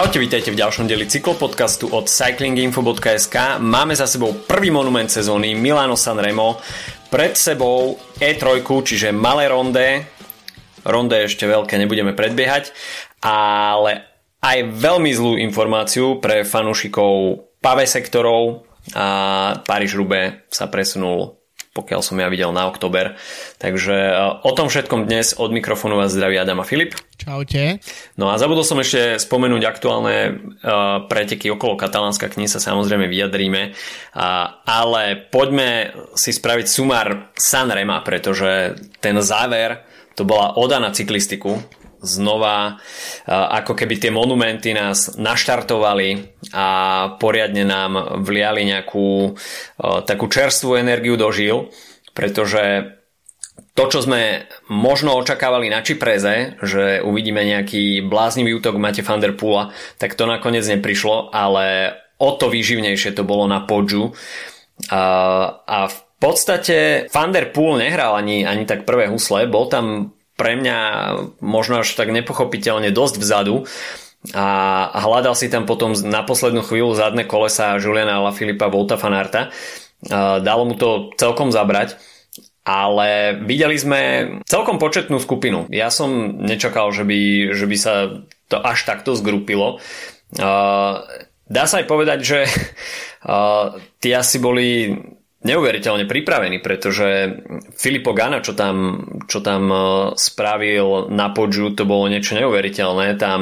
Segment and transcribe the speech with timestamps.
[0.00, 3.60] Čaute, vítajte v ďalšom dieli cyklopodcastu od cyclinginfo.sk.
[3.60, 6.56] Máme za sebou prvý monument sezóny Milano Sanremo.
[7.12, 10.08] Pred sebou E3, čiže malé ronde.
[10.88, 12.72] Ronde ešte veľké nebudeme predbiehať,
[13.20, 18.64] ale aj veľmi zlú informáciu pre fanúšikov pavé sektorov
[18.96, 21.39] a Paríž-Roubaix sa presunul
[21.70, 23.14] pokiaľ som ja videl na oktober.
[23.62, 26.98] Takže e, o tom všetkom dnes od mikrofónu vás zdraví Adam a Filip.
[27.14, 27.78] Čaute.
[28.18, 33.12] No a zabudol som ešte spomenúť aktuálne uh, preteky okolo Katalánska, k ní sa samozrejme
[33.12, 33.76] vyjadríme,
[34.64, 39.84] ale poďme si spraviť sumár Sanrema, pretože ten záver
[40.16, 41.60] to bola oda na cyklistiku,
[42.00, 42.80] znova
[43.28, 46.66] ako keby tie monumenty nás naštartovali a
[47.20, 49.36] poriadne nám vliali nejakú
[50.08, 51.68] takú čerstvú energiu do žil,
[52.16, 52.96] pretože
[53.74, 59.32] to, čo sme možno očakávali na Čipreze, že uvidíme nejaký bláznivý útok Mate van der
[59.38, 64.12] Poola, tak to nakoniec neprišlo, ale o to výživnejšie to bolo na Podžu.
[64.92, 65.02] A,
[65.64, 70.56] a v podstate Van der Poel nehral ani, ani tak prvé husle, bol tam pre
[70.56, 70.78] mňa
[71.44, 73.68] možno až tak nepochopiteľne dosť vzadu
[74.32, 79.52] a hľadal si tam potom na poslednú chvíľu zadné kolesa Juliana Ala Filipa Volta Fanarta.
[80.40, 82.00] Dalo mu to celkom zabrať
[82.60, 84.00] ale videli sme
[84.44, 85.66] celkom početnú skupinu.
[85.72, 87.20] Ja som nečakal, že by,
[87.56, 87.94] že by sa
[88.52, 89.80] to až takto zgrupilo.
[91.50, 92.40] Dá sa aj povedať, že
[93.98, 94.92] tí asi boli
[95.40, 97.40] neuveriteľne pripravený, pretože
[97.72, 99.78] Filipo Gana, čo tam, čo tam e,
[100.20, 103.16] spravil na podžu, to bolo niečo neuveriteľné.
[103.16, 103.40] Tam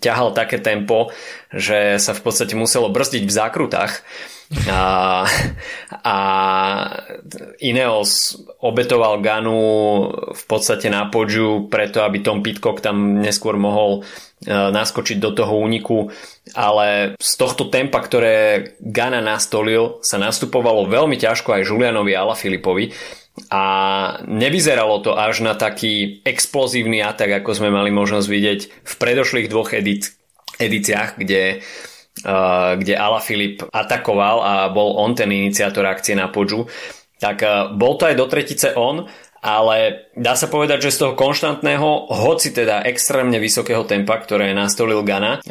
[0.00, 1.12] ťahal také tempo,
[1.52, 3.92] že sa v podstate muselo brzdiť v zákrutách.
[4.68, 5.24] A,
[6.04, 6.16] a
[7.64, 9.60] Ineos obetoval Ganu
[10.36, 15.56] v podstate na podžu preto, aby Tom Pitcock tam neskôr mohol e, naskočiť do toho
[15.56, 16.12] úniku,
[16.52, 18.36] ale z tohto tempa, ktoré
[18.84, 22.92] Gana nastolil, sa nastupovalo veľmi ťažko aj Julianovi Filipovi
[23.48, 23.64] a
[24.28, 29.74] nevyzeralo to až na taký explozívny atak, ako sme mali možnosť vidieť v predošlých dvoch
[29.74, 31.93] edíciách, kde uh,
[32.80, 36.66] kde Ala Filip atakoval a bol on ten iniciátor akcie na podžu,
[37.20, 37.44] tak
[37.76, 39.06] bol to aj do tretice on,
[39.44, 45.04] ale dá sa povedať, že z toho konštantného, hoci teda extrémne vysokého tempa, ktoré nastolil
[45.04, 45.44] Gana,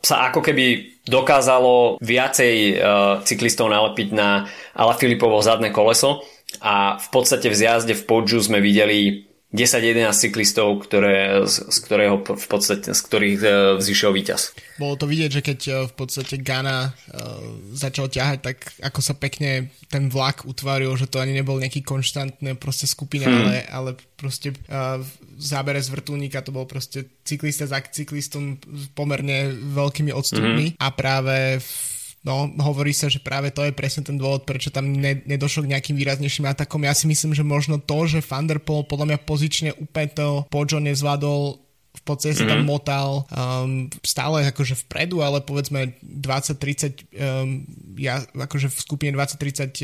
[0.00, 2.80] sa ako keby dokázalo viacej
[3.28, 6.24] cyklistov nalepiť na Ala Filipovo zadné koleso
[6.64, 12.26] a v podstate v zjazde v Podžu sme videli 10-11 cyklistov, ktoré, z, z, ktorého
[12.26, 13.48] v podstate, z ktorých e,
[13.78, 14.50] vzýšiel víťaz.
[14.82, 17.38] Bolo to vidieť, že keď e, v podstate Gana uh,
[17.70, 22.58] začal ťahať, tak ako sa pekne ten vlak utvaril, že to ani nebol nejaký konštantný
[22.58, 23.38] proste skupina, hmm.
[23.38, 28.58] ale, ale proste v zábere z vrtulníka to bol proste cyklista za cyklistom
[28.98, 30.78] pomerne veľkými odstupmi hmm.
[30.82, 31.93] a práve v
[32.24, 35.76] No, hovorí sa, že práve to je presne ten dôvod, prečo tam ne, nedošlo k
[35.76, 36.80] nejakým výraznejším atakom.
[36.88, 41.60] Ja si myslím, že možno to, že Thunderpol podľa mňa pozične úplne to Pojo nezvládol
[41.94, 42.68] v podstate sa tam mhm.
[42.68, 47.62] motal um, stále akože vpredu, ale povedzme 20-30 um,
[47.94, 49.30] ja, akože v skupine 20-30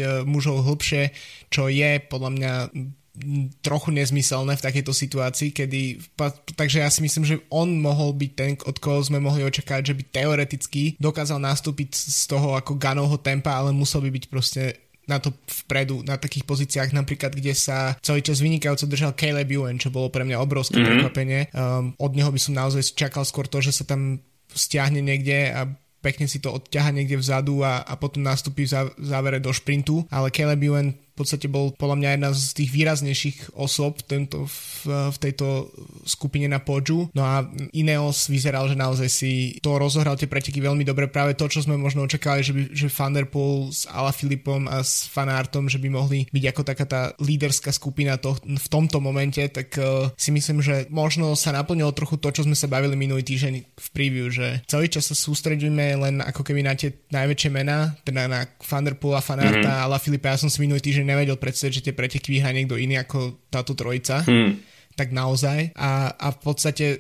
[0.03, 1.15] uh, mužov hlbšie,
[1.55, 2.53] čo je podľa mňa
[3.61, 5.99] trochu nezmyselné v takejto situácii, kedy,
[6.55, 9.97] takže ja si myslím, že on mohol byť ten, od koho sme mohli očakávať, že
[9.99, 14.63] by teoreticky dokázal nastúpiť z toho ako Ganovho tempa, ale musel by byť proste
[15.11, 15.35] na to
[15.67, 20.07] vpredu, na takých pozíciách napríklad, kde sa celý čas vynikajúco držal Caleb Ewan, čo bolo
[20.07, 20.87] pre mňa obrovské mm-hmm.
[20.87, 21.41] prekvapenie.
[21.51, 24.23] Um, od neho by som naozaj čakal skôr to, že sa tam
[24.55, 25.67] stiahne niekde a
[26.01, 30.33] pekne si to odťaha niekde vzadu a, a potom nastúpi v závere do šprintu, ale
[30.33, 35.69] Caleb Ewan podstate bol podľa mňa jedna z tých výraznejších osob tento, v, v tejto
[36.09, 37.13] skupine na Podžu.
[37.13, 37.45] No a
[37.77, 41.11] Ineos vyzeral, že naozaj si to rozohral tie preteky veľmi dobre.
[41.11, 44.65] Práve to, čo sme možno očakávali, že, by, že Van der Poel s Ala Filipom
[44.71, 49.03] a s Fanartom, že by mohli byť ako taká tá líderská skupina to, v tomto
[49.03, 52.97] momente, tak uh, si myslím, že možno sa naplnilo trochu to, čo sme sa bavili
[52.97, 57.51] minulý týždeň v preview, že celý čas sa sústredíme len ako keby na tie najväčšie
[57.51, 59.83] mená, teda na Van der Poel a Fanarta mm-hmm.
[59.83, 60.33] a Ala Filipa.
[60.33, 63.75] Ja som si minulý týždeň nevedel predstaviť, že tie preteky vyhrá niekto iný ako táto
[63.75, 64.23] trojica.
[64.23, 64.63] Hmm.
[64.95, 65.75] Tak naozaj.
[65.75, 66.99] A, a v podstate e,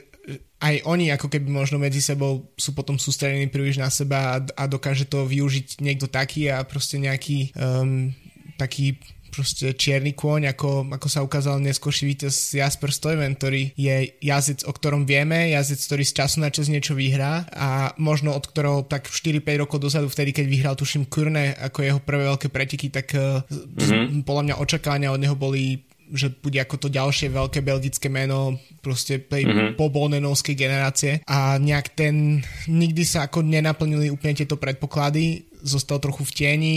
[0.59, 4.65] aj oni ako keby možno medzi sebou sú potom sústredení príliš na seba a, a
[4.67, 8.11] dokáže to využiť niekto taký a proste nejaký um,
[8.59, 8.99] taký
[9.31, 14.73] proste čierny kôň, ako, ako sa ukázal neskôrší víťaz Jasper Stuyven, ktorý je jazdec, o
[14.75, 19.07] ktorom vieme, jazdec, ktorý z času na čas niečo vyhrá a možno od ktorého tak
[19.07, 24.27] 4-5 rokov dozadu, vtedy keď vyhral tuším Kurne ako jeho prvé veľké preteky, tak mm-hmm.
[24.27, 29.23] podľa mňa očakávania od neho boli že bude ako to ďalšie veľké belgické meno proste
[29.23, 29.79] tej mm-hmm.
[29.79, 36.35] pobonenovskej generácie a nejak ten, nikdy sa ako nenaplnili úplne tieto predpoklady, zostal trochu v
[36.35, 36.77] tieni,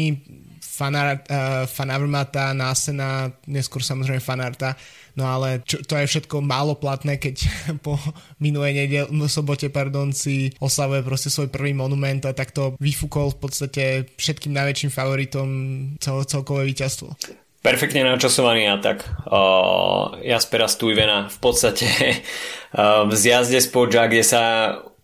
[0.73, 4.73] fanart, uh, Násena, neskôr samozrejme Fanarta,
[5.13, 7.45] no ale čo, to je všetko málo platné, keď
[7.85, 8.01] po
[8.41, 13.39] minulej nedel, no, sobote pardon, si oslavuje proste svoj prvý monument a takto vyfúkol v
[13.39, 13.83] podstate
[14.17, 15.47] všetkým najväčším favoritom
[16.01, 17.13] cel, celkové víťazstvo.
[17.63, 21.87] Perfektne načasovaný atak uh, Jaspera Stuyvena v podstate
[22.75, 24.43] uh, v zjazde z Podža, kde sa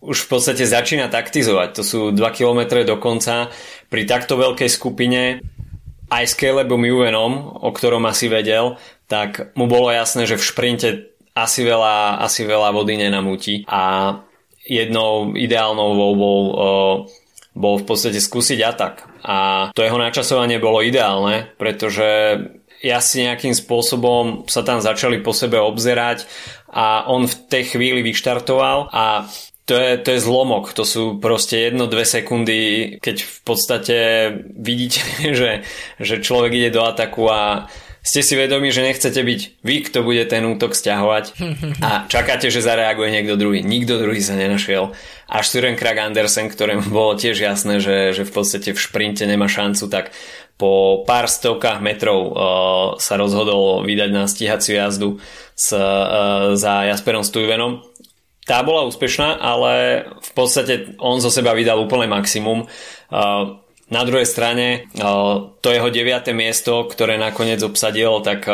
[0.00, 1.68] už v podstate začína taktizovať.
[1.76, 3.52] To sú 2 km do konca.
[3.92, 5.44] Pri takto veľkej skupine
[6.10, 8.76] aj s Calebom Juvenom, o ktorom asi vedel,
[9.06, 10.88] tak mu bolo jasné, že v šprinte
[11.34, 14.14] asi veľa, asi veľa vody nenamúti a
[14.66, 16.38] jednou ideálnou voľbou
[17.50, 18.94] bol v podstate skúsiť atak.
[19.26, 22.38] A to jeho načasovanie bolo ideálne, pretože
[22.80, 26.24] ja si nejakým spôsobom sa tam začali po sebe obzerať
[26.72, 29.28] a on v tej chvíli vyštartoval a
[29.70, 33.96] to je, to je zlomok, to sú proste jedno, dve sekundy, keď v podstate
[34.50, 35.06] vidíte,
[35.38, 35.62] že,
[36.02, 37.70] že človek ide do ataku a
[38.02, 41.38] ste si vedomi, že nechcete byť vy, kto bude ten útok stiahovať
[41.86, 43.62] a čakáte, že zareaguje niekto druhý.
[43.62, 44.90] Nikto druhý sa nenašiel.
[45.30, 49.46] Až Søren Krag Andersen, ktorému bolo tiež jasné, že, že v podstate v šprinte nemá
[49.46, 50.10] šancu, tak
[50.58, 52.32] po pár stovkách metrov uh,
[52.98, 55.22] sa rozhodol vydať na stíhaciu jazdu
[55.54, 57.86] s, uh, za Jasperom Stuyvenom.
[58.50, 62.66] Tá bola úspešná, ale v podstate on zo seba vydal úplne maximum.
[63.06, 64.86] Uh, na druhej strane
[65.58, 68.46] to jeho deviate miesto, ktoré nakoniec obsadil, tak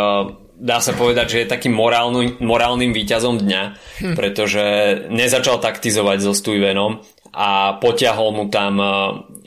[0.57, 3.63] dá sa povedať, že je takým morálny, morálnym výťazom dňa,
[4.01, 4.15] hm.
[4.17, 4.65] pretože
[5.13, 7.05] nezačal taktizovať so Stuyvenom
[7.37, 8.81] a potiahol mu tam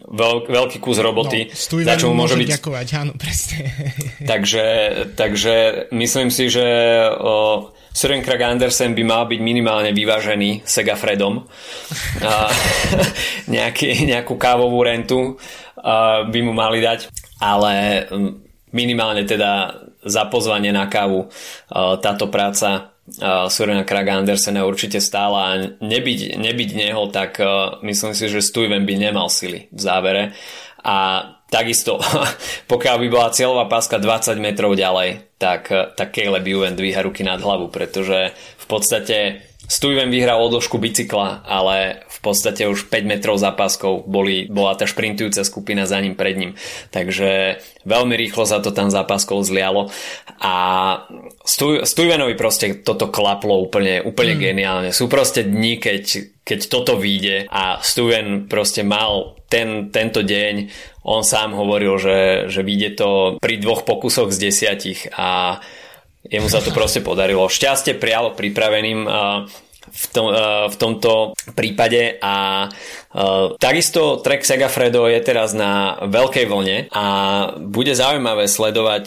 [0.09, 1.47] veľk, veľký kus roboty.
[1.53, 2.49] No, za čo mu môže byť...
[2.57, 3.69] ďakovať, áno, presne.
[4.31, 4.65] takže,
[5.13, 6.65] takže myslím si, že
[7.13, 11.45] o, Søren Krag Andersen by mal byť minimálne vyvážený Segafredom.
[12.25, 12.49] A,
[13.55, 15.37] nejaký, nejakú kávovú rentu
[15.77, 18.05] a, by mu mali dať, ale
[18.73, 21.27] minimálne teda za pozvanie na kávu
[21.99, 22.95] táto práca
[23.49, 28.85] Surena Kraga Andersena určite stála a nebyť, nebyť neho, tak uh, myslím si, že Stuyven
[28.85, 30.23] by nemal sily v závere.
[30.79, 31.99] A takisto
[32.71, 37.41] pokiaľ by bola cieľová páska 20 metrov ďalej, tak, tak Caleb Ewan dvíha ruky nad
[37.41, 43.53] hlavu, pretože v podstate Stuyven vyhral odložku bicykla, ale v podstate už 5 metrov za
[43.53, 46.51] páskou boli, bola tá šprintujúca skupina za ním pred ním.
[46.89, 49.93] Takže veľmi rýchlo sa to tam za páskou zlialo
[50.41, 50.55] a
[51.85, 54.41] Stuyvenovi proste toto klaplo úplne, úplne mm.
[54.41, 54.89] geniálne.
[54.89, 56.03] Sú proste dni, keď,
[56.41, 60.69] keď toto vyjde a Stuyven proste mal ten, tento deň,
[61.05, 62.19] on sám hovoril, že,
[62.49, 65.61] že vyjde to pri dvoch pokusoch z desiatich a
[66.29, 67.49] jemu sa to proste podarilo.
[67.49, 69.05] Šťastie prialo pripraveným
[69.89, 70.27] v, tom,
[70.69, 72.69] v tomto prípade a
[73.57, 77.05] takisto Trek Segafredo je teraz na veľkej vlne a
[77.57, 79.05] bude zaujímavé sledovať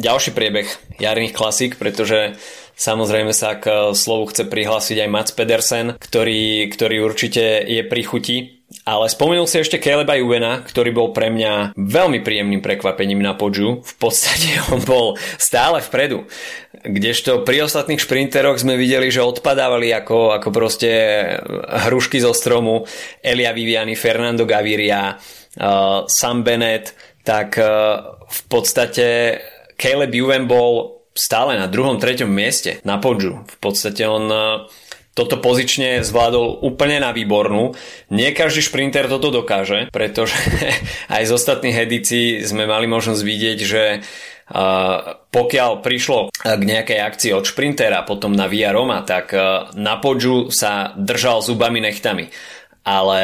[0.00, 2.36] ďalší priebeh jarných klasík, pretože
[2.76, 8.36] Samozrejme sa k slovu chce prihlásiť aj Mats Pedersen, ktorý, ktorý určite je pri chuti
[8.86, 13.82] ale spomenul si ešte Caleba Juvena, ktorý bol pre mňa veľmi príjemným prekvapením na podžu.
[13.82, 16.30] V podstate on bol stále vpredu.
[16.86, 20.90] Kdežto pri ostatných šprinteroch sme videli, že odpadávali ako, ako proste
[21.90, 22.86] hrušky zo stromu
[23.18, 26.94] Elia Viviani, Fernando Gaviria, uh, Sam Bennett,
[27.26, 29.06] tak uh, v podstate
[29.74, 33.42] Caleb Juven bol stále na druhom, treťom mieste na podžu.
[33.50, 34.70] V podstate on uh,
[35.16, 37.72] toto pozične zvládol úplne na výbornú.
[38.12, 40.36] Nie každý šprinter toto dokáže, pretože
[41.16, 43.82] aj z ostatných edícií sme mali možnosť vidieť, že
[45.34, 49.34] pokiaľ prišlo k nejakej akcii od šprintera potom na Via Roma, tak
[49.74, 52.30] na podžu sa držal zubami nechtami.
[52.86, 53.18] Ale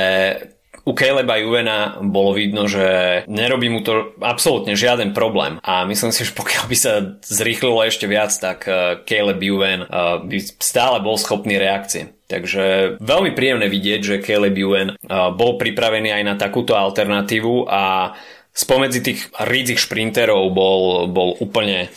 [0.83, 6.27] u Caleba Juvena bolo vidno, že nerobí mu to absolútne žiaden problém a myslím si,
[6.27, 9.89] že pokiaľ by sa zrýchlilo ešte viac, tak eh, Caleb Juven eh,
[10.27, 12.11] by stále bol schopný reakcie.
[12.27, 14.99] Takže veľmi príjemné vidieť, že Caleb Juven eh,
[15.39, 18.15] bol pripravený aj na takúto alternatívu a
[18.51, 21.89] spomedzi tých rídzich šprinterov bol, bol úplne,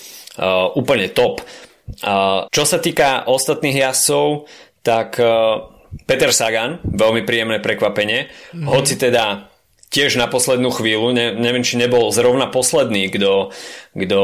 [0.72, 1.44] úplne top.
[2.48, 4.48] Čo sa týka ostatných jazdcov,
[4.80, 5.20] tak
[6.04, 8.68] Peter Sagan, veľmi príjemné prekvapenie, mm-hmm.
[8.68, 9.48] hoci teda
[9.96, 13.56] tiež na poslednú chvíľu, ne, neviem či nebol zrovna posledný, kto,
[13.96, 14.20] kto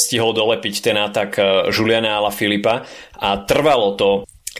[0.00, 2.88] stihol dolepiť ten atak eh, Juliana Ala Filipa
[3.20, 4.10] a trvalo to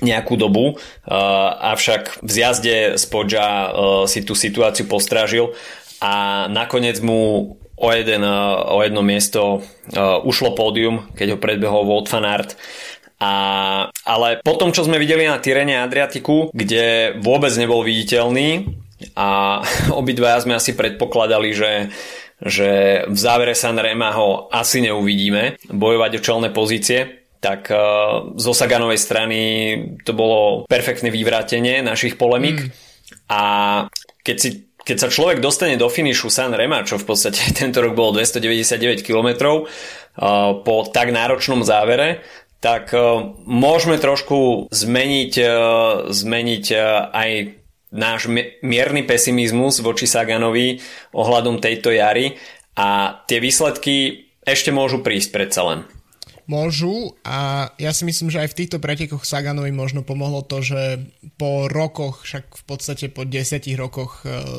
[0.03, 1.13] nejakú dobu, uh,
[1.77, 3.69] avšak v zjazde z Podža uh,
[4.11, 5.55] si tú situáciu postrážil
[6.03, 9.63] a nakoniec mu o, jeden, o jedno miesto
[10.23, 12.55] ušlo pódium, keď ho predbehol Wout van Aert.
[13.23, 13.31] A,
[14.02, 18.67] ale po tom, čo sme videli na Tyrene Adriatiku, kde vôbec nebol viditeľný
[19.14, 19.62] a
[20.00, 21.71] obidvaja sme asi predpokladali, že
[22.43, 28.99] že v závere Sanrema ho asi neuvidíme bojovať o čelné pozície, tak uh, zo Saganovej
[28.99, 29.38] strany
[30.02, 32.71] to bolo perfektné vyvrátenie našich polemik mm.
[33.31, 33.43] a
[34.26, 34.50] keď si
[34.83, 39.07] keď sa človek dostane do finišu San Rema, čo v podstate tento rok bolo 299
[39.07, 39.29] km
[39.62, 42.26] uh, po tak náročnom závere,
[42.62, 45.52] tak uh, môžeme trošku zmeniť, uh,
[46.09, 47.31] zmeniť uh, aj
[47.92, 48.31] náš
[48.64, 50.81] mierny pesimizmus voči Saganovi
[51.12, 52.40] ohľadom tejto jary
[52.73, 55.81] a tie výsledky ešte môžu prísť predsa len.
[56.51, 60.99] Môžu a ja si myslím, že aj v týchto pretekoch Saganovi možno pomohlo to, že
[61.39, 64.59] po rokoch, však v podstate po desiatich rokoch, uh,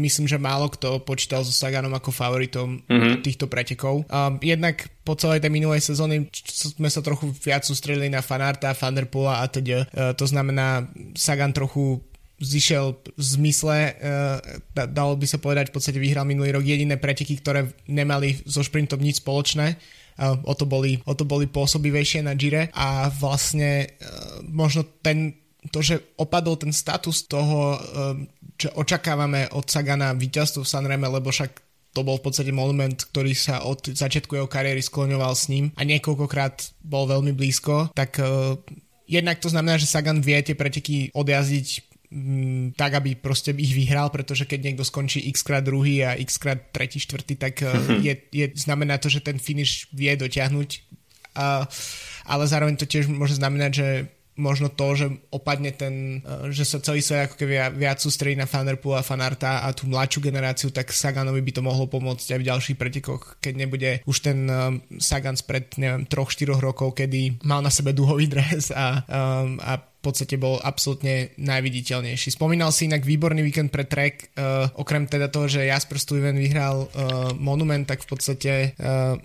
[0.00, 3.20] myslím, že málo kto počítal so Saganom ako favoritom mm-hmm.
[3.20, 4.08] týchto pretekov.
[4.40, 9.48] Jednak po celej tej minulej sezóny sme sa trochu viac sústredili na Fanarta, Fanderpoola a
[9.48, 9.84] teda.
[10.16, 12.00] To znamená, Sagan trochu
[12.40, 14.40] zišiel v zmysle, uh,
[14.88, 18.96] dalo by sa povedať, v podstate vyhral minulý rok jediné preteky, ktoré nemali so šprintom
[18.96, 19.76] nič spoločné.
[20.20, 25.32] O, to boli, o to boli pôsobivejšie na Gire a vlastne uh, možno ten,
[25.72, 28.14] to, že opadol ten status toho, uh,
[28.60, 31.64] čo očakávame od Sagana víťazstvo v Sanreme, lebo však
[31.96, 35.82] to bol v podstate monument, ktorý sa od začiatku jeho kariéry skloňoval s ním a
[35.88, 38.60] niekoľkokrát bol veľmi blízko, tak uh,
[39.08, 41.89] jednak to znamená, že Sagan vie tie preteky odjazdiť
[42.74, 46.58] tak, aby proste ich vyhral, pretože keď niekto skončí x krát druhý a x krát
[46.74, 48.02] tretí, štvrtý, tak mm-hmm.
[48.02, 50.70] je, je, znamená to, že ten finish vie dotiahnuť.
[51.38, 51.62] Uh,
[52.26, 53.88] ale zároveň to tiež môže znamenať, že
[54.34, 58.50] možno to, že opadne ten, uh, že sa celý svet ako keby viac sústredí na
[58.50, 62.48] Fanderpool a Fanarta a tú mladšiu generáciu, tak Saganovi by to mohlo pomôcť aj v
[62.50, 67.62] ďalších pretekoch, keď nebude už ten uh, Sagan spred, neviem, troch, štyroch rokov, kedy mal
[67.62, 72.32] na sebe duhový dres a, um, a v podstate bol absolútne najviditeľnejší.
[72.32, 76.88] Spomínal si inak výborný víkend pre Trek, uh, okrem teda toho, že Jasper Stuyven vyhral
[76.88, 79.20] uh, Monument, tak v podstate uh,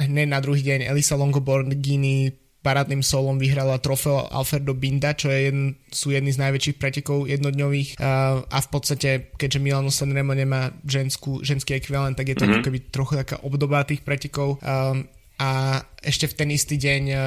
[0.00, 5.66] hneď na druhý deň Elisa Longoborghini parádnym solom vyhrala trofeo Alfredo Binda, čo je jedn,
[5.92, 11.44] sú jedny z najväčších pretekov jednodňových uh, a v podstate, keďže Milano Sanremo nemá ženskú,
[11.44, 12.64] ženský ekvivalent, tak je to mm-hmm.
[12.64, 14.58] keby trochu taká obdoba tých pretekov.
[14.64, 15.04] Um,
[15.38, 17.18] a ešte v ten istý deň uh,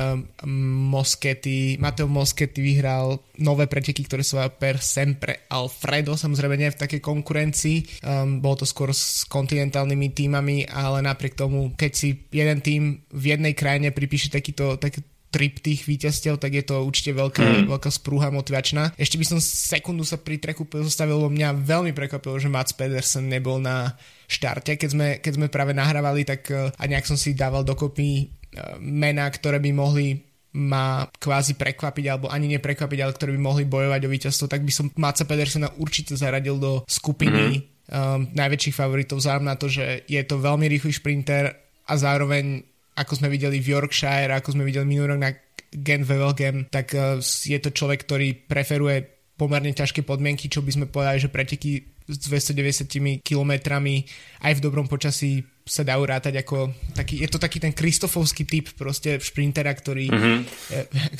[0.91, 6.99] Moschetti, Mateo Moschetti vyhral nové preteky, ktoré sú per sempre Alfredo, samozrejme nie v takej
[6.99, 12.99] konkurencii, um, bolo to skôr s kontinentálnymi týmami, ale napriek tomu, keď si jeden tým
[13.15, 17.65] v jednej krajine pripíše takýto, taký, trip tých víťazstiev, tak je to určite veľká, mm.
[17.71, 18.91] veľká sprúha motivačná.
[18.99, 23.31] Ešte by som sekundu sa pri treku pozastavil, lebo mňa veľmi prekvapilo, že Mats Pedersen
[23.31, 23.95] nebol na
[24.27, 28.27] štarte, keď sme, keď sme práve nahrávali, tak uh, a nejak som si dával dokopy
[28.27, 30.19] uh, mená, ktoré by mohli
[30.51, 34.71] ma kvázi prekvapiť, alebo ani neprekvapiť, ale ktoré by mohli bojovať o víťazstvo, tak by
[34.75, 37.87] som Matsa Pedersena určite zaradil do skupiny mm-hmm.
[37.87, 41.55] um, najväčších favoritov, vzhľadom na to, že je to veľmi rýchly šprinter
[41.87, 45.31] a zároveň ako sme videli v Yorkshire, ako sme videli minulý rok na
[45.71, 49.07] Gen Wevelgem, tak uh, je to človek, ktorý preferuje
[49.39, 51.71] pomerne ťažké podmienky, čo by sme povedali, že preteky
[52.05, 54.03] s 290 kilometrami
[54.43, 58.67] aj v dobrom počasí sa dajú rátať ako taký, je to taký ten kristofovský typ
[58.75, 60.39] proste šprintera, ktorý, mm-hmm.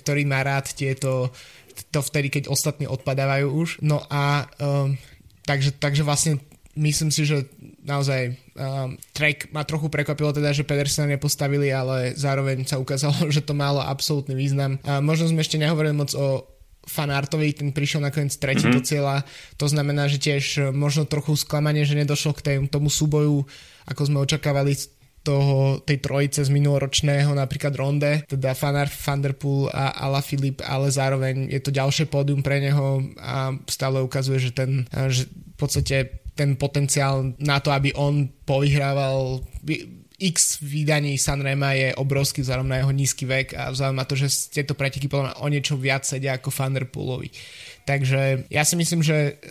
[0.04, 1.32] ktorý má rád tieto
[1.90, 3.70] to vtedy, keď ostatní odpadávajú už.
[3.80, 5.00] No a um,
[5.48, 6.44] takže, takže vlastne
[6.76, 7.48] myslím si, že
[7.84, 13.44] naozaj um, track ma trochu prekvapilo teda, že Pedersena nepostavili, ale zároveň sa ukázalo, že
[13.44, 14.80] to malo absolútny význam.
[14.88, 16.48] A možno sme ešte nehovorili moc o
[16.82, 18.78] fanartovi, ten prišiel nakoniec tretí mm-hmm.
[18.78, 19.16] do cieľa.
[19.62, 23.46] To znamená, že tiež e, možno trochu sklamanie, že nedošlo k tej, tomu súboju,
[23.86, 24.74] ako sme očakávali
[25.22, 31.46] toho, tej trojice z minuloročného napríklad Ronde, teda Fanar, Vanderpool a Ala Filip, ale zároveň
[31.54, 36.21] je to ďalšie pódium pre neho a stále ukazuje, že ten e, že v podstate
[36.36, 39.44] ten potenciál na to, aby on povyhrával
[40.22, 44.54] x vydaní Sanrema je obrovský vzhľadom na jeho nízky vek a vzhľadom na to, že
[44.54, 47.34] tieto preteky podľa mňa o niečo viac sedia ako Vanderpoolovi.
[47.90, 49.42] Takže ja si myslím, že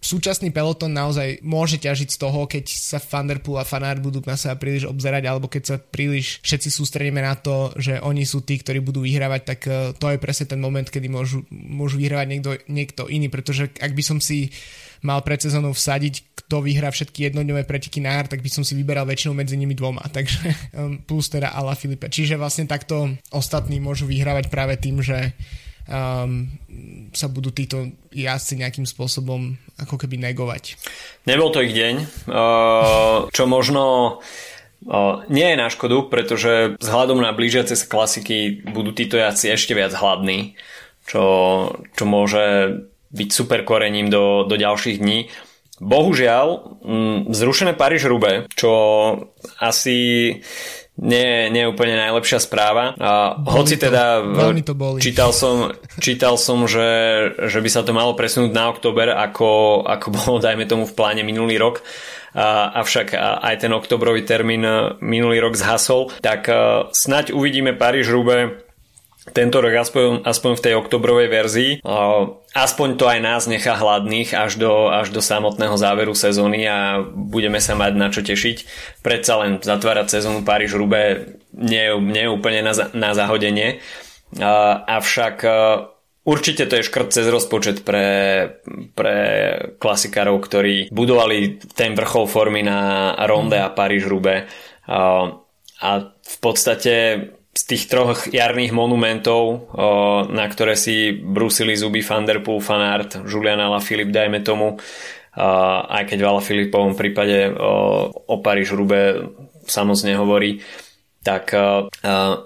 [0.00, 4.56] súčasný peloton naozaj môže ťažiť z toho, keď sa Vanderpool a Fanart budú na seba
[4.56, 8.80] príliš obzerať, alebo keď sa príliš všetci sústredíme na to, že oni sú tí, ktorí
[8.80, 13.02] budú vyhrávať, tak eh, to je presne ten moment, kedy môžu, môžu vyhrávať niekto, niekto
[13.12, 14.48] iný, pretože ak by som si
[15.00, 18.74] mal pred sezónou vsadiť, kto vyhrá všetky jednodňové preteky na jar, tak by som si
[18.74, 20.02] vyberal väčšinou medzi nimi dvoma.
[20.16, 20.74] Takže
[21.06, 22.10] plus teda Ala Filipe.
[22.10, 25.32] Čiže vlastne takto ostatní môžu vyhrávať práve tým, že
[25.86, 26.50] um,
[27.14, 30.78] sa budú títo jazdci nejakým spôsobom ako keby negovať.
[31.26, 31.94] Nebol to ich deň,
[32.30, 34.18] uh, čo možno
[34.86, 39.72] uh, nie je na škodu, pretože vzhľadom na blížiace sa klasiky budú títo jazdci ešte
[39.74, 40.54] viac hladní,
[41.06, 41.22] čo,
[41.94, 42.74] čo môže
[43.10, 45.30] byť super korením do, do ďalších dní.
[45.80, 46.76] Bohužiaľ,
[47.32, 48.72] zrušené Paríž-Rube, čo
[49.56, 49.96] asi
[51.00, 52.92] nie, nie je úplne najlepšia správa.
[53.00, 54.20] A hoci teda
[54.60, 56.88] to čítal som, čítal som že,
[57.48, 61.24] že by sa to malo presunúť na október, ako, ako bolo, dajme tomu, v pláne
[61.24, 61.80] minulý rok.
[62.36, 64.62] A, avšak aj ten oktobrový termín
[65.00, 66.52] minulý rok zhasol, tak
[66.92, 68.68] snať uvidíme Paríž-Rube
[69.20, 71.72] tento rok aspoň, aspoň v tej oktobrovej verzii.
[72.56, 77.60] Aspoň to aj nás nechá hladných až do, až do samotného záveru sezóny a budeme
[77.60, 78.64] sa mať na čo tešiť.
[79.04, 83.84] Predsa len zatvárať sezónu Paríž-Rube nie, nie je úplne na, na zahodenie.
[84.88, 85.36] Avšak
[86.20, 88.06] Určite to je škrt cez rozpočet pre,
[88.92, 89.16] pre
[89.80, 94.44] klasikárov, ktorí budovali ten vrchol formy na Ronde a Paríž-Rube.
[95.80, 96.94] A v podstate
[97.50, 99.74] z tých troch jarných monumentov,
[100.30, 104.78] na ktoré si brusili zuby Van Aert, Julian Alaphilippe, dajme tomu,
[105.34, 107.50] aj keď v Alaphilippovom prípade
[108.30, 109.34] o Paríž Rube
[109.66, 110.62] sa moc nehovorí,
[111.20, 111.52] tak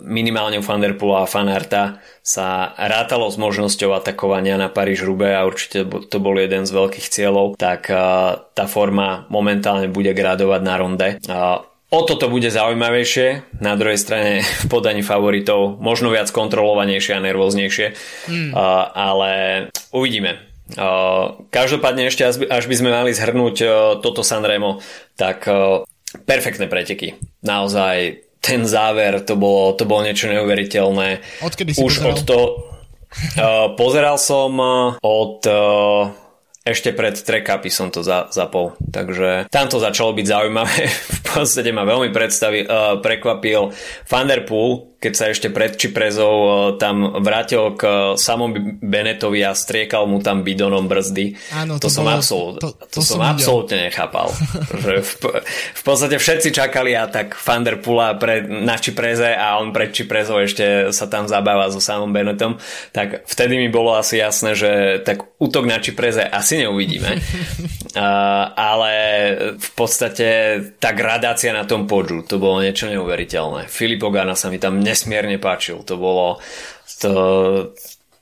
[0.02, 5.44] minimálne u Van a Van Aerta sa rátalo s možnosťou atakovania na Paríž Rube a
[5.44, 7.92] určite to bol jeden z veľkých cieľov, tak
[8.50, 11.08] tá forma momentálne bude gradovať na ronde.
[11.95, 17.87] O toto bude zaujímavejšie, na druhej strane v podaní favoritov možno viac kontrolovanejšie a nervóznejšie,
[18.27, 18.51] hmm.
[18.51, 19.31] uh, ale
[19.95, 20.43] uvidíme.
[20.75, 23.73] Uh, každopádne ešte až by sme mali zhrnúť uh,
[24.03, 24.83] toto Sanremo,
[25.15, 25.87] tak uh,
[26.27, 27.15] perfektné preteky.
[27.47, 31.23] Naozaj ten záver, to bolo, to bolo niečo neuveriteľné.
[31.47, 32.11] Odkedy si Už pozeral?
[32.11, 34.51] od to, uh, pozeral som
[34.99, 36.24] od uh,
[36.64, 40.88] ešte pred track som to za, zapol, takže tam to začalo byť zaujímavé.
[41.21, 43.76] v podstate ma veľmi predstavi, uh, prekvapil
[44.08, 50.25] Thunderpool, keď sa ešte pred Čiprezou uh, tam vrátil k samom Benetovi a striekal mu
[50.25, 51.36] tam bidonom brzdy.
[51.52, 54.32] Áno, to, to, som, bolo, absolút, to, to, to som, som absolútne nechápal.
[54.84, 55.12] že v,
[55.76, 60.88] v podstate všetci čakali a tak Thunderpoola pred, na Čipreze a on pred Čiprezou ešte
[60.97, 62.56] sa tam zabáva so samom Benetom,
[62.97, 67.21] tak vtedy mi bolo asi jasné, že tak útok na Čipreze asi neuvidíme.
[68.00, 68.93] uh, ale
[69.60, 70.28] v podstate
[70.80, 73.69] tá gradácia na tom podžu, to bolo niečo neuveriteľné.
[73.69, 75.83] Filip Ogana sa mi tam nesmierne páčil.
[75.91, 76.39] To bolo,
[77.02, 77.13] to,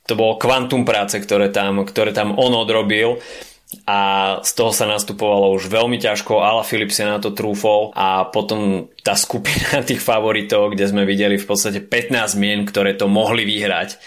[0.09, 3.21] to bolo kvantum práce, ktoré tam, ktoré tam on odrobil
[3.89, 4.01] a
[4.45, 8.89] z toho sa nastupovalo už veľmi ťažko, Ala Filip sa na to trúfol a potom
[9.01, 14.01] tá skupina tých favoritov, kde sme videli v podstate 15 mien, ktoré to mohli vyhrať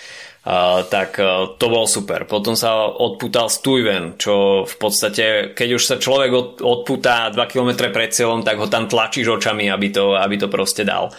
[0.45, 2.29] Uh, tak uh, to bol super.
[2.29, 7.89] Potom sa odputal Stuyven, čo v podstate, keď už sa človek od, odputá 2 km
[7.89, 11.09] pred cieľom, tak ho tam tlačíš očami, aby to, aby to proste dal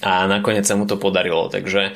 [0.00, 1.92] a nakoniec sa mu to podarilo, takže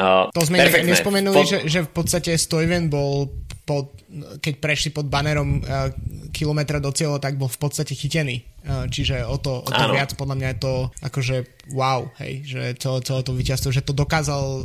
[0.00, 0.96] uh, To sme perfektné.
[0.96, 1.44] nespomenuli, pod...
[1.44, 3.28] že, že v podstate Stojven bol
[3.68, 3.92] pod,
[4.40, 5.92] keď prešli pod banerom uh,
[6.32, 8.40] kilometra do cieľa, tak bol v podstate chytený.
[8.64, 10.72] Uh, čiže o to, o to viac podľa mňa je to
[11.04, 11.36] akože
[11.76, 14.64] wow, hej, že celé, celé to víťazstvo, že to dokázal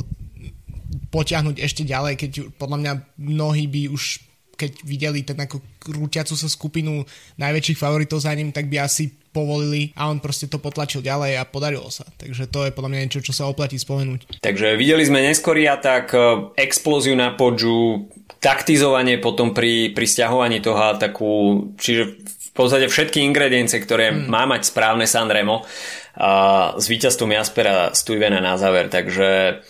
[1.12, 4.31] potiahnuť ešte ďalej, keď podľa mňa mnohí by už
[4.62, 7.02] keď videli ten ako krúťacu sa skupinu
[7.42, 11.48] najväčších favoritov za ním, tak by asi povolili a on proste to potlačil ďalej a
[11.48, 12.06] podarilo sa.
[12.06, 14.44] Takže to je podľa mňa niečo, čo sa oplatí spomenúť.
[14.44, 16.18] Takže videli sme neskorý atak, e,
[16.60, 18.06] explóziu na podžu,
[18.38, 21.32] taktizovanie potom pri, pri stiahovaní toho ataku,
[21.80, 24.28] čiže v podstate všetky ingrediencie, ktoré hmm.
[24.28, 25.64] má mať správne Sanremo
[26.12, 28.92] a s víťazstvom Jaspera Stuyvena na záver.
[28.92, 29.64] Takže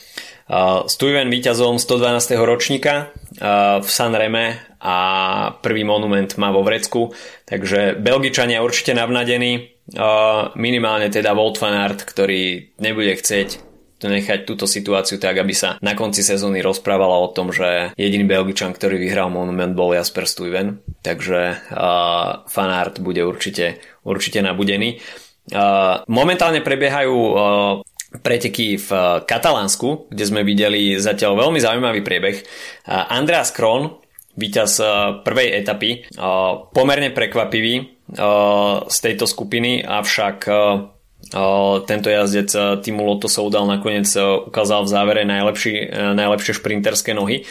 [0.53, 2.35] Uh, Stuyven víťazom 112.
[2.43, 4.97] ročníka uh, v Sanreme a
[5.63, 7.15] prvý monument má vo Vrecku,
[7.47, 9.73] takže Belgičania určite navnadení,
[10.59, 15.95] minimálne teda Wout van Aert, ktorý nebude chcieť nechať túto situáciu tak, aby sa na
[15.95, 21.63] konci sezóny rozprávala o tom, že jediný Belgičan, ktorý vyhral monument bol Jasper Stuyven, takže
[21.71, 24.99] uh, Van Aert bude určite, určite nabudený.
[25.55, 27.37] Uh, momentálne prebiehajú uh,
[28.13, 32.45] preteky v eh, Katalánsku, kde sme videli zatiaľ veľmi zaujímavý priebeh.
[33.09, 34.02] Andreas Kron,
[34.37, 34.89] víťaz eh,
[35.25, 38.03] prvej etapy, eh, pomerne prekvapivý
[38.93, 40.45] z tejto skupiny, avšak
[41.89, 42.51] tento jazdec
[42.85, 44.05] týmu Lotto Soudal nakoniec
[44.53, 47.49] ukázal v závere najlepší, najlepšie šprinterské nohy.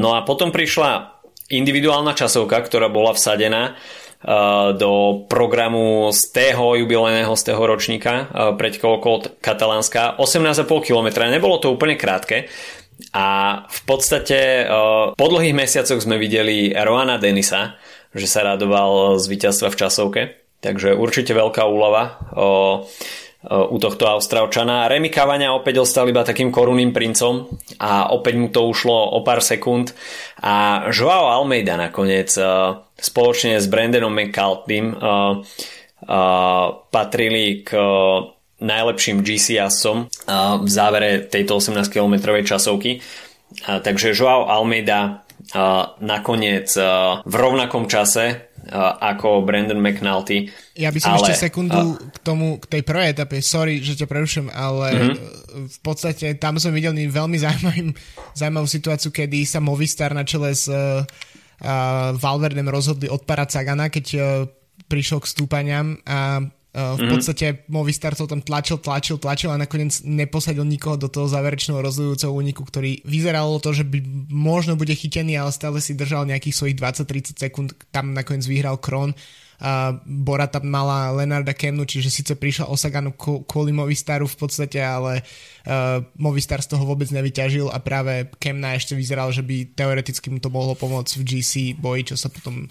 [0.00, 1.20] No a potom prišla
[1.52, 3.76] individuálna časovka, ktorá bola vsadená
[4.24, 11.28] Eh, do programu z tého jubilejného z tého ročníka eh, pretekov okolo Katalánska 18,5 km.
[11.28, 12.48] Nebolo to úplne krátke,
[13.14, 13.26] a
[13.66, 14.66] v podstate
[15.14, 17.78] po dlhých mesiacoch sme videli Roana Denisa,
[18.14, 20.22] že sa radoval z víťazstva v časovke,
[20.62, 22.22] takže určite veľká úlova
[23.44, 24.88] u tohto Austrálčana.
[24.88, 27.44] Remy Cavania opäť ostal iba takým korunným princom
[27.76, 29.92] a opäť mu to ušlo o pár sekúnd
[30.40, 32.32] a Joao Almeida nakoniec
[32.96, 34.96] spoločne s Brandonom McCartneym
[36.88, 37.70] patrili k
[38.64, 40.08] najlepším GC jazdcom
[40.64, 43.04] v závere tejto 18-kilometrovej časovky.
[43.60, 45.22] Takže Joao Almeida
[46.00, 46.72] nakoniec
[47.22, 48.50] v rovnakom čase
[48.80, 50.48] ako Brandon McNulty.
[50.72, 54.08] Ja by som ale, ešte sekundu k tomu, k tej prvej etape, sorry, že ťa
[54.08, 55.14] prerušujem, ale uh-huh.
[55.68, 57.92] v podstate tam som videl veľmi zaujímavý,
[58.32, 61.04] zaujímavú situáciu, kedy sa Movistar na čele s uh,
[62.16, 64.24] Valverdem rozhodli odparať Sagana, keď uh,
[64.88, 67.10] prišiel k stúpaniam a Uh, v mm-hmm.
[67.14, 72.34] podstate Movistar to tam tlačil, tlačil, tlačil a nakoniec neposadil nikoho do toho záverečného rozhodujúceho
[72.34, 74.02] úniku, ktorý vyzeralo to, že by
[74.34, 79.14] možno bude chytený, ale stále si držal nejakých svojich 20-30 sekúnd, tam nakoniec vyhral Kron
[79.64, 83.16] a Bora tam mala Lenarda Kemnu, čiže síce prišla Osaganu
[83.48, 88.92] kvôli Movistaru v podstate, ale uh, Movistar z toho vôbec nevyťažil a práve Kemna ešte
[88.92, 92.68] vyzeral, že by teoreticky mu to mohlo pomôcť v GC boji, čo sa potom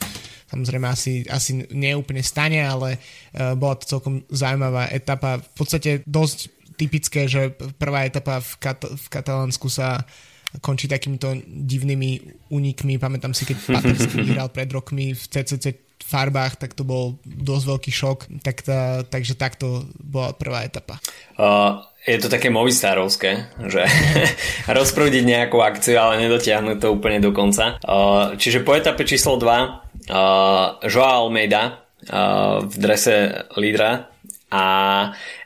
[0.53, 5.41] samozrejme asi, asi neúplne stane, ale uh, bola to celkom zaujímavá etapa.
[5.41, 10.05] V podstate dosť typické, že prvá etapa v, Kat- v Katalánsku sa
[10.61, 12.21] končí takýmito divnými
[12.53, 13.01] únikmi.
[13.01, 17.91] Pamätám si, keď Patrick vyhral pred rokmi v CCC farbách, tak to bol dosť veľký
[17.91, 18.19] šok.
[18.43, 20.99] Tak tá, takže takto bola prvá etapa.
[21.39, 23.87] Uh, je to také movistarovské, že
[24.77, 27.79] rozprúdiť nejakú akciu, ale nedotiahnuť to úplne do konca.
[27.79, 34.13] Uh, čiže po etape číslo 2 uh, Joao Almeida uh, v drese lídra
[34.53, 34.63] a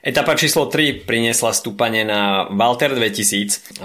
[0.03, 3.79] etapa číslo 3 priniesla stúpanie na Walter 2000.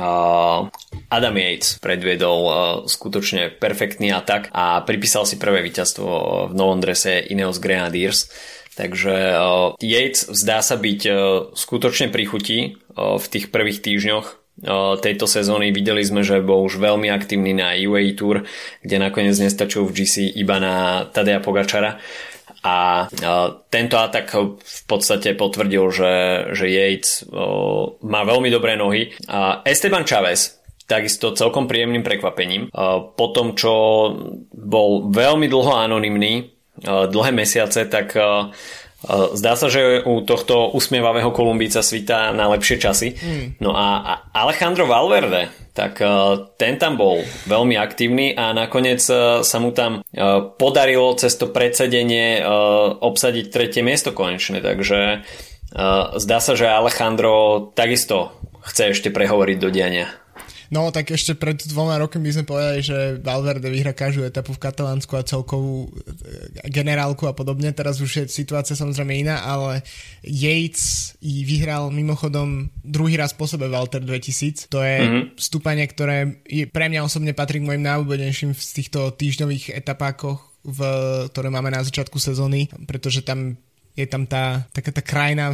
[1.06, 2.42] Adam Yates predviedol
[2.90, 6.10] skutočne perfektný atak a pripísal si prvé víťazstvo
[6.50, 8.26] v novom drese Ineos Grenadiers.
[8.74, 9.38] Takže
[9.78, 11.00] Yates zdá sa byť
[11.54, 12.58] skutočne pri chuti
[12.98, 14.26] v tých prvých týždňoch
[15.00, 15.70] tejto sezóny.
[15.70, 18.42] Videli sme, že bol už veľmi aktívny na UAE Tour,
[18.82, 22.02] kde nakoniec nestačil v GC iba na Tadea Pogačara
[22.62, 23.10] a
[23.68, 24.26] tento atak
[24.62, 26.14] v podstate potvrdil, že,
[26.54, 27.26] že Yates
[28.06, 29.10] má veľmi dobré nohy.
[29.66, 32.70] Esteban Chavez takisto celkom príjemným prekvapením.
[33.18, 33.74] Po tom, čo
[34.50, 36.54] bol veľmi dlho anonymný,
[36.86, 38.14] dlhé mesiace, tak
[39.08, 43.08] Zdá sa, že u tohto usmievavého Kolumbíca svítá na lepšie časy.
[43.18, 43.46] Mm.
[43.58, 45.98] No a Alejandro Valverde, tak
[46.60, 49.02] ten tam bol veľmi aktívny a nakoniec
[49.42, 50.06] sa mu tam
[50.60, 52.44] podarilo cez to predsedenie
[53.00, 54.62] obsadiť tretie miesto konečne.
[54.62, 55.24] Takže
[56.20, 60.12] zdá sa, že Alejandro takisto chce ešte prehovoriť do diania.
[60.72, 64.62] No tak ešte pred dvoma rokmi by sme povedali, že Valverde vyhra každú etapu v
[64.64, 67.76] Katalánsku a celkovú e, generálku a podobne.
[67.76, 69.84] Teraz už je situácia samozrejme iná, ale
[70.24, 74.72] Yates vyhral mimochodom druhý raz po sebe Walter 2000.
[74.72, 75.22] To je mm-hmm.
[75.36, 80.80] stúpanie, ktoré je, pre mňa osobne patrí k mojim najobľúbenejším v týchto týždňových etapákoch v,
[81.28, 83.60] ktoré máme na začiatku sezóny, pretože tam
[83.92, 85.52] je tam tá taká tá krajina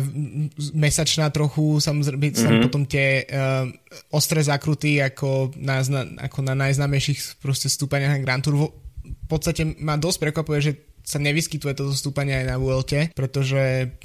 [0.71, 2.63] mesačná trochu, samozrejme mm-hmm.
[2.63, 3.67] potom tie uh,
[4.15, 5.83] ostré zakruty ako na,
[6.23, 8.71] ako na najznámejších proste stúpaniach na Grand Tour.
[9.03, 10.73] V podstate ma dosť prekvapuje, že
[11.03, 13.97] sa nevyskytuje toto stúpanie aj na VLT, pretože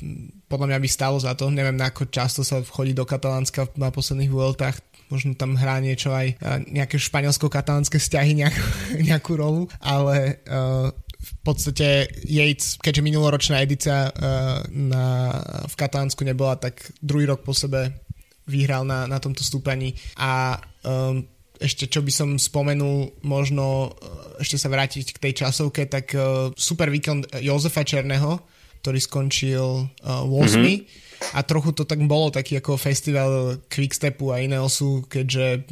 [0.48, 1.52] podľa mňa by stalo za to.
[1.52, 4.78] Neviem, na ako často sa chodí do Katalánska na posledných VLTách
[5.12, 6.42] možno tam hrá niečo aj
[6.74, 8.64] nejaké španielsko-katalánske vzťahy nejakú,
[8.98, 10.90] nejakú rolu, ale uh,
[11.24, 15.32] v podstate Yates, keďže minuloročná edícia uh, na,
[15.64, 18.04] v Katalánsku nebola, tak druhý rok po sebe
[18.44, 21.24] vyhral na, na tomto stúpaní a um,
[21.64, 23.96] ešte čo by som spomenul, možno
[24.36, 28.44] ešte sa vrátiť k tej časovke, tak uh, super výkon Jozefa Černého,
[28.84, 29.64] ktorý skončil
[30.04, 30.60] uh, 8.
[30.60, 30.78] Mm-hmm.
[31.24, 35.64] A trochu to tak bolo taký ako festival Quickstepu a iného sú, keďže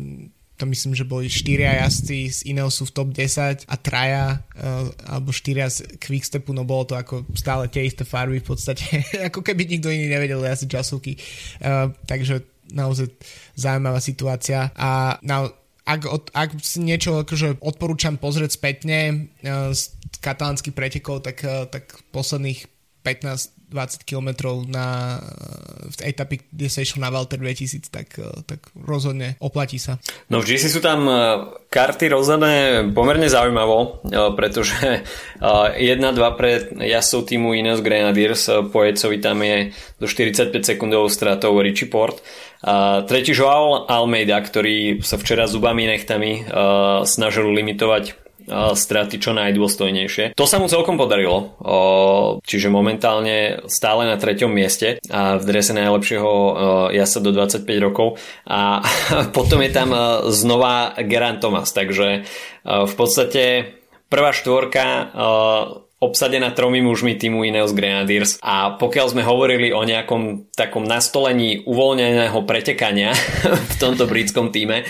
[0.62, 5.34] to myslím, že boli štyria jazdci z Ineosu v top 10 a traja uh, alebo
[5.34, 9.02] štyria z Quickstepu, no bolo to ako stále tie isté farby v podstate,
[9.34, 11.18] ako keby nikto iný nevedel jazdiť časovky.
[11.66, 13.10] Uh, takže naozaj
[13.58, 15.50] zaujímavá situácia a na,
[15.82, 21.66] ak, od, ak si niečo akože odporúčam pozrieť spätne uh, z katalánskych pretekov, tak, uh,
[21.66, 22.70] tak posledných
[23.72, 24.30] 15-20 km
[24.68, 25.18] na,
[25.88, 29.98] v etapy, kde sa išlo na Valter 2000, tak, tak rozhodne oplatí sa.
[30.28, 31.16] No v GC sú tam e,
[31.72, 32.54] karty rozdané
[32.92, 33.88] pomerne zaujímavo, e,
[34.36, 35.08] pretože
[35.40, 36.52] 1-2 e, pre
[36.84, 42.20] jazdcov týmu Ineos Grenadiers po Jecovi tam je do 45 sekundovou stratou Richie Port.
[42.62, 46.46] A tretí Joao Almeida, ktorý sa včera zubami nechtami
[47.10, 50.38] snažil limitovať straty čo najdôstojnejšie.
[50.38, 51.56] To sa mu celkom podarilo,
[52.46, 56.32] čiže momentálne stále na treťom mieste a v drese najlepšieho
[56.96, 58.22] jasa do 25 rokov.
[58.48, 58.82] A
[59.38, 59.90] potom je tam
[60.30, 62.26] znova Geran Thomas, takže
[62.66, 63.76] v podstate
[64.12, 65.16] prvá štvorka
[66.02, 68.42] obsadená tromi mužmi týmu Ineos Grenadiers.
[68.42, 73.14] A pokiaľ sme hovorili o nejakom takom nastolení uvoľneného pretekania
[73.72, 74.82] v tomto britskom týme,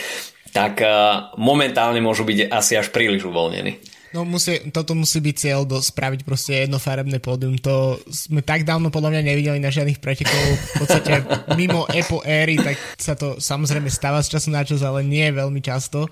[0.51, 3.79] tak uh, momentálne môžu byť asi až príliš uvoľnení.
[4.11, 7.55] No musí, toto musí byť cieľ do, spraviť proste jednofarebné pódium.
[7.63, 10.43] To sme tak dávno podľa mňa nevideli na žiadnych pretekov.
[10.75, 11.23] V podstate
[11.55, 15.63] mimo Apple éry, tak sa to samozrejme stáva z času na čas, ale nie veľmi
[15.63, 16.11] často.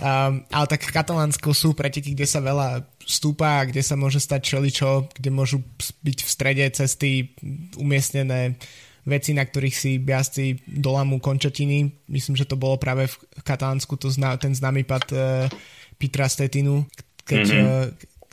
[0.00, 4.40] Um, ale tak v Katalánsku sú preteky, kde sa veľa stúpa kde sa môže stať
[4.44, 5.64] čeličo, kde môžu
[6.04, 7.32] byť v strede cesty
[7.80, 8.60] umiestnené
[9.08, 12.04] veci, na ktorých si jazdci dolamú končatiny.
[12.12, 15.48] Myslím, že to bolo práve v Katalánsku to zna, ten známy pad uh,
[15.96, 16.84] Petra Stetinu,
[17.24, 17.84] keď, mm-hmm.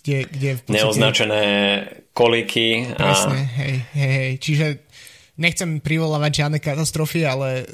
[0.03, 0.83] kde, kde v podstate...
[0.83, 1.43] Neoznačené
[2.11, 2.93] koliky.
[2.93, 3.09] A...
[3.09, 4.31] Presne, hej, hej, hej.
[4.38, 4.65] Čiže
[5.35, 7.67] nechcem privolávať žiadne katastrofy, ale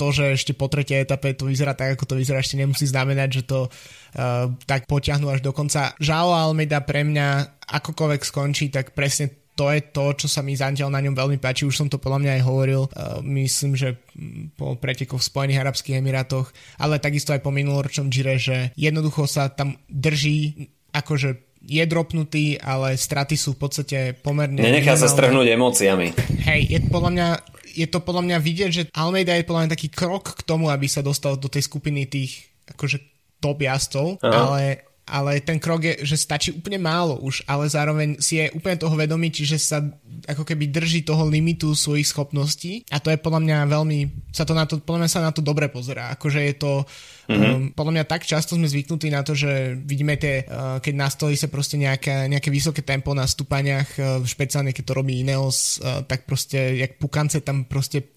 [0.00, 3.28] to, že ešte po tretej etape to vyzerá tak, ako to vyzerá, ešte nemusí znamenať,
[3.28, 5.92] že to uh, tak potiahnu až do konca.
[6.00, 10.88] Žao Almeida pre mňa akokoľvek skončí, tak presne to je to, čo sa mi zatiaľ
[10.88, 14.00] na ňom veľmi páči, už som to podľa mňa aj hovoril, uh, myslím, že
[14.56, 19.52] po pretekoch v Spojených Arabských Emirátoch, ale takisto aj po minuloročnom Gire, že jednoducho sa
[19.52, 24.58] tam drží akože je dropnutý, ale straty sú v podstate pomerne...
[24.58, 26.10] Nenechá sa strhnúť emóciami.
[26.42, 27.28] Hej, je podľa mňa
[27.72, 30.84] je to podľa mňa vidieť, že Almeida je podľa mňa taký krok k tomu, aby
[30.84, 33.00] sa dostal do tej skupiny tých akože
[33.40, 38.38] top jazdcov, ale ale ten krok je, že stačí úplne málo už, ale zároveň si
[38.38, 39.82] je úplne toho vedomý, čiže sa
[40.30, 43.98] ako keby drží toho limitu svojich schopností a to je podľa mňa veľmi,
[44.30, 46.72] sa to na to, podľa mňa sa na to dobre pozerá, akože je to
[47.32, 47.54] Mm-hmm.
[47.54, 51.38] Um, podľa mňa tak často sme zvyknutí na to, že vidíme tie, uh, keď nastolí
[51.38, 56.04] sa proste nejaké, nejaké vysoké tempo na stúpaniach, uh, špeciálne keď to robí Ineos, uh,
[56.04, 58.12] tak proste jak pukance tam proste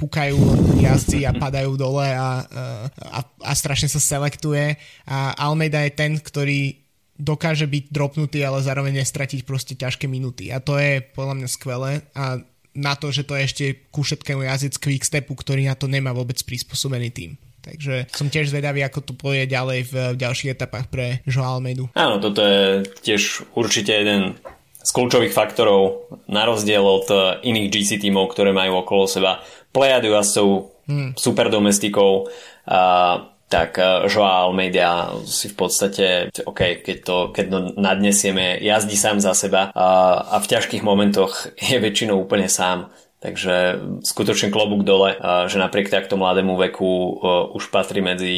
[0.00, 0.38] pukajú
[0.82, 4.74] jazdci a padajú dole a, uh, a, a strašne sa selektuje
[5.06, 6.78] a Almeida je ten, ktorý
[7.18, 11.90] dokáže byť dropnutý, ale zároveň nestratiť proste ťažké minuty a to je podľa mňa skvelé
[12.14, 12.38] a
[12.78, 16.38] na to, že to je ešte ku všetkému jazyc Quickstepu, ktorý na to nemá vôbec
[16.46, 17.34] prispôsobený tým.
[17.58, 21.90] Takže som tiež zvedavý, ako to pôjde ďalej v, ďalších etapách pre Joao Almeidu.
[21.98, 24.38] Áno, toto je tiež určite jeden
[24.78, 29.42] z kľúčových faktorov na rozdiel od e, iných GC tímov, ktoré majú okolo seba
[29.74, 30.48] plejadu jazdcov,
[30.86, 31.10] hmm.
[31.18, 32.30] super domestikov,
[32.64, 36.06] a, tak e, Joao Almeida si v podstate,
[36.44, 39.88] OK, keď to, keď to nadnesieme, jazdí sám za seba a,
[40.32, 42.92] a v ťažkých momentoch je väčšinou úplne sám.
[43.18, 45.18] Takže skutočne klobúk dole,
[45.50, 47.18] že napriek takto mladému veku
[47.50, 48.30] už patrí medzi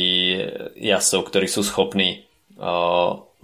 [0.72, 2.24] jazdcov, ktorí sú schopní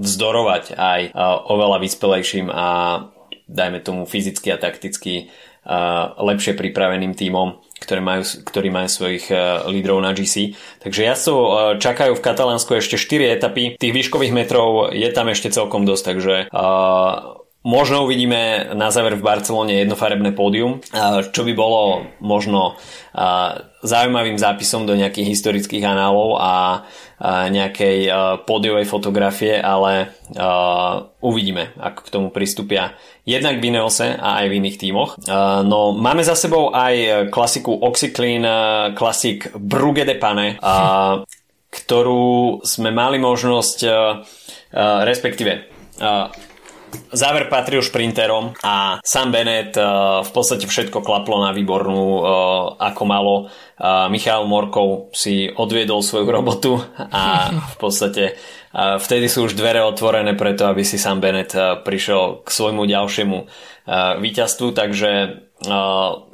[0.01, 1.13] vzdorovať aj
[1.45, 2.69] oveľa vyspelejším a
[3.53, 5.29] dajme tomu fyzicky a takticky
[6.17, 9.29] lepšie pripraveným tímom, ktoré majú, ktorí majú svojich
[9.69, 10.57] lídrov na GC.
[10.81, 11.39] Takže jazdcov
[11.79, 13.77] čakajú v Katalánsku ešte 4 etapy.
[13.77, 16.35] Tých výškových metrov je tam ešte celkom dosť, takže
[17.67, 20.79] Možno uvidíme na záver v Barcelone jednofarebné pódium,
[21.35, 22.79] čo by bolo možno
[23.83, 26.87] zaujímavým zápisom do nejakých historických análov a
[27.25, 28.13] nejakej
[28.45, 30.13] pódiovej fotografie, ale
[31.25, 32.93] uvidíme, ako k tomu pristúpia
[33.25, 35.17] jednak v Ineose a aj v iných tímoch.
[35.65, 38.45] No, máme za sebou aj klasiku Oxyclean
[38.93, 40.61] Classic Brugge de Pane,
[41.73, 43.79] ktorú sme mali možnosť
[45.09, 45.73] respektíve
[47.17, 52.23] Záver patril šprinterom a Sam Bennett uh, v podstate všetko klaplo na výbornú uh,
[52.77, 53.35] ako malo.
[53.79, 58.37] Uh, Michal Morkov si odviedol svoju robotu a v podstate
[58.77, 63.39] vtedy sú už dvere otvorené preto, aby si Sam Bennett prišiel k svojmu ďalšiemu
[64.21, 65.11] víťazstvu, takže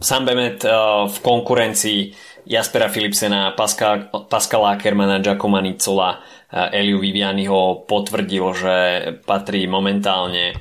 [0.03, 0.67] Sam Bennett
[1.07, 2.01] v konkurencii
[2.43, 6.19] Jaspera Philipsena, Pascal, Pascala Ackermana, Giacomo Nicola
[6.53, 8.77] Eliu Viviani ho potvrdil, že
[9.25, 10.53] patrí momentálne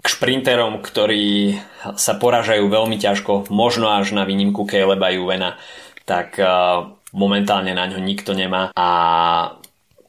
[0.00, 1.54] k šprinterom, ktorí
[1.94, 5.54] sa poražajú veľmi ťažko, možno až na výnimku Caleba Juvena,
[6.02, 6.40] tak
[7.14, 8.74] momentálne na ňo nikto nemá.
[8.74, 8.88] A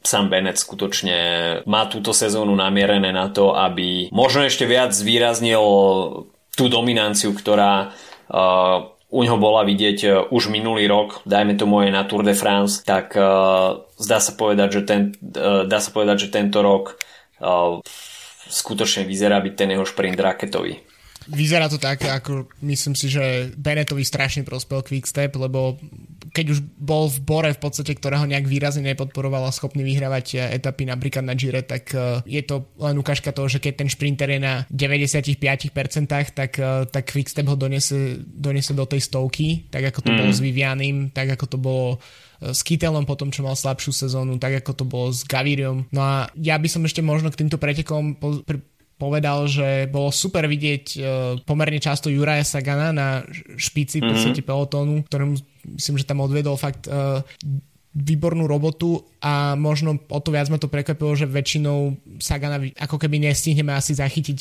[0.01, 1.17] Sam Bennett skutočne
[1.69, 5.62] má túto sezónu namierené na to, aby možno ešte viac zvýraznil
[6.57, 7.93] tú dominanciu, ktorá
[9.12, 13.13] u ňoho bola vidieť už minulý rok, dajme tomu aj na Tour de France, tak
[14.01, 15.01] zdá sa povedať, že, ten,
[15.37, 16.97] uh, dá sa povedať, že tento rok
[17.39, 17.77] uh,
[18.49, 20.81] skutočne vyzerá byť ten jeho šprint raketový.
[21.29, 25.77] Vyzerá to tak, ako myslím si, že Benetovi strašne prospel Quickstep, lebo
[26.33, 30.57] keď už bol v Bore v podstate, ktorého nejak výrazne nepodporoval a schopný vyhrávať eh,
[30.57, 34.33] etapy napríklad na Gire, tak eh, je to len ukážka toho, že keď ten šprinter
[34.33, 40.01] je na 95%, tak, eh, tak Quickstep ho donese, donese do tej stovky, tak ako
[40.01, 40.17] to mm.
[40.17, 41.87] bolo s Vivianim, tak ako to bolo
[42.41, 45.86] s Kytelom po tom, čo mal slabšiu sezónu, tak ako to bolo s Gaviriom.
[45.93, 48.17] No a ja by som ešte možno k týmto pretekom
[48.97, 51.01] povedal, že bolo super vidieť uh,
[51.41, 53.25] pomerne často Juraja Sagana na
[53.58, 54.45] špici mm-hmm.
[54.45, 55.41] pelotónu, ktorému
[55.77, 57.25] myslím, že tam odvedol fakt uh,
[57.91, 63.19] výbornú robotu a možno o to viac ma to prekvapilo, že väčšinou Sagana ako keby
[63.19, 64.38] nestihneme asi zachytiť,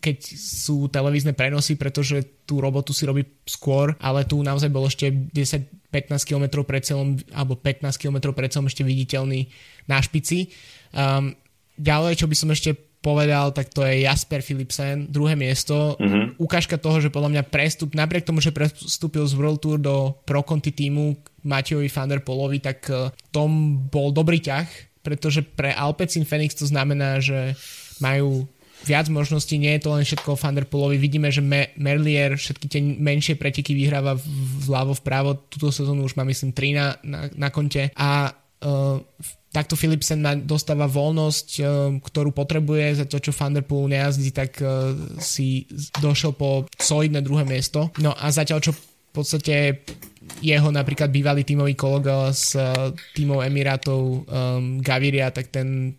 [0.00, 5.12] keď sú televízne prenosy, pretože tú robotu si robí skôr, ale tu naozaj bol ešte
[5.12, 9.52] 10-15 km pred celom, alebo 15 km pred celom ešte viditeľný
[9.84, 10.48] na špici.
[10.96, 11.36] Um,
[11.76, 12.72] ďalej, čo by som ešte
[13.06, 15.94] povedal, tak to je Jasper Philipsen, druhé miesto.
[16.02, 16.42] Mm-hmm.
[16.42, 20.42] Ukážka toho, že podľa mňa prestup, napriek tomu, že prestúpil z World Tour do Pro
[20.42, 21.14] Conti týmu
[21.46, 24.66] Matejovi van der Polovi, tak uh, tom bol dobrý ťah,
[25.06, 27.54] pretože pre Alpecin Phoenix to znamená, že
[28.02, 28.50] majú
[28.82, 30.98] viac možností, nie je to len všetko o Van der Polovi.
[30.98, 31.40] Vidíme, že
[31.78, 34.18] Merlier všetky tie menšie preteky vyhráva
[34.66, 35.46] vľavo vpravo.
[35.48, 39.00] Túto sezónu už má myslím 3 na, na, na konte a uh,
[39.56, 41.66] takto Philipsen dostáva voľnosť, eh,
[42.04, 44.68] ktorú potrebuje, za to, čo Thunderpool nejazdí, tak eh,
[45.16, 45.64] si
[45.96, 47.88] došiel po solidné druhé miesto.
[47.96, 48.80] No a zatiaľ, čo v
[49.16, 49.80] podstate
[50.42, 55.96] jeho napríklad bývalý tímový kolega z uh, tímov Emirátov um, Gaviria, tak ten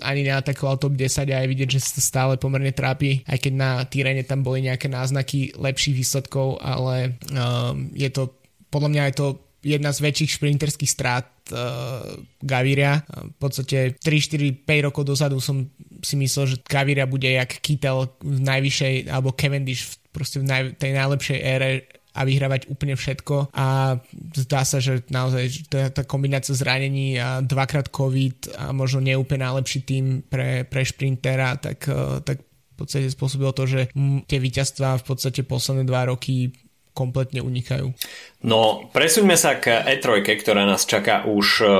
[0.00, 3.70] ani neatakoval top 10 a je vidieť, že sa stále pomerne trápi, aj keď na
[3.84, 8.32] Tyrene tam boli nejaké náznaky lepších výsledkov, ale um, je to
[8.72, 9.26] podľa mňa je to
[9.62, 13.02] jedna z väčších šprinterských strát uh, Gaviria.
[13.06, 15.66] V podstate 3, 4, 5 rokov dozadu som
[16.02, 20.96] si myslel, že Gaviria bude jak Kittel v najvyššej, alebo Cavendish proste v naj, tej
[20.96, 21.70] najlepšej ére
[22.16, 24.00] a vyhrávať úplne všetko a
[24.32, 29.84] zdá sa, že naozaj tá, tá kombinácia zranení a dvakrát COVID a možno neúplne najlepší
[29.84, 33.80] tým pre, pre šprintera, tak, uh, tak v podstate spôsobilo to, že
[34.28, 36.52] tie víťazstvá v podstate posledné dva roky
[36.96, 37.92] kompletne unikajú.
[38.40, 41.70] No, presúďme sa k E3, ktorá nás čaká už uh,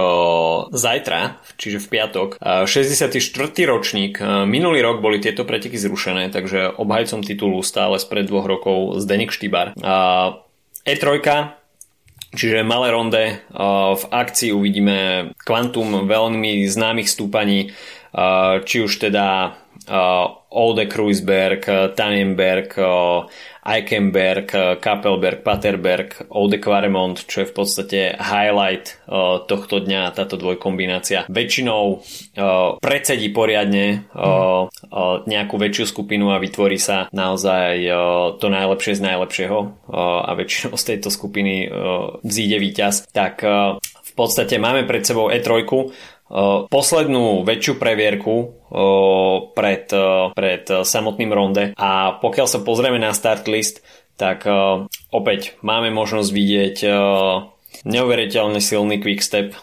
[0.68, 2.28] zajtra, čiže v piatok.
[2.36, 3.16] Uh, 64.
[3.64, 4.20] ročník.
[4.20, 9.32] Uh, minulý rok boli tieto preteky zrušené, takže obhajcom titulu stále spred dvoch rokov Zdenik
[9.32, 9.72] Štýbar.
[9.80, 10.44] Uh,
[10.84, 11.16] E3
[12.36, 13.40] Čiže malé ronde,
[13.96, 17.72] v akcii uvidíme kvantum veľmi známych stúpaní,
[18.66, 19.56] či už teda
[20.52, 21.64] Ode Kruisberg,
[21.96, 22.76] Tannenberg,
[23.66, 26.62] Eichenberg, eh, Kappelberg, Paterberg, Ode
[27.26, 31.26] čo je v podstate highlight uh, tohto dňa, táto dvojkombinácia.
[31.26, 34.70] Väčšinou uh, predsedí poriadne uh,
[35.26, 37.88] nejakú väčšiu skupinu a vytvorí sa naozaj
[38.38, 39.58] to najlepšie z najlepšieho
[39.92, 41.70] a väčšinou z tejto skupiny
[42.22, 43.08] vzíde víťaz.
[43.10, 43.42] Tak
[43.80, 45.66] v podstate máme pred sebou E3,
[46.70, 48.34] poslednú väčšiu previerku
[49.54, 49.86] pred,
[50.34, 53.82] pred samotným ronde a pokiaľ sa pozrieme na start list,
[54.18, 54.42] tak
[55.14, 56.76] opäť máme možnosť vidieť
[57.86, 59.54] neuveriteľne silný quickstep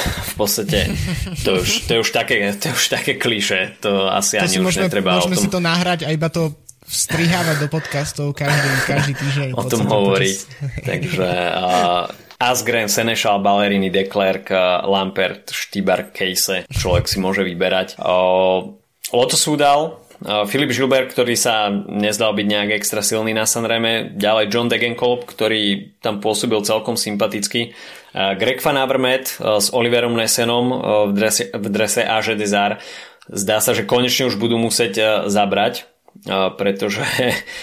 [0.00, 0.88] v podstate
[1.44, 4.56] to už, to je už také, to je už také kliše, to asi to ani
[4.56, 5.44] už môžeme, netreba môžeme o tom...
[5.44, 6.56] si to nahrať a iba to
[6.90, 9.48] strihávať do podcastov každý, každý týždeň.
[9.54, 10.38] O tom hovoriť.
[10.82, 14.48] Takže uh, Asgren, Senešal, Ballerini, Declerc,
[14.88, 18.00] Lampert, Štýbar, Case, človek si môže vyberať.
[19.12, 20.00] Loto Súdal,
[20.48, 25.92] Filip Žilber, ktorý sa nezdal byť nejak extra silný na Sanreme, ďalej John Degenkolb, ktorý
[26.00, 27.76] tam pôsobil celkom sympaticky,
[28.16, 30.66] Greg Van Avermaet s Oliverom Nesenom
[31.08, 32.80] v drese, v drese AG Desar.
[33.28, 35.86] Zdá sa, že konečne už budú musieť zabrať
[36.58, 37.00] pretože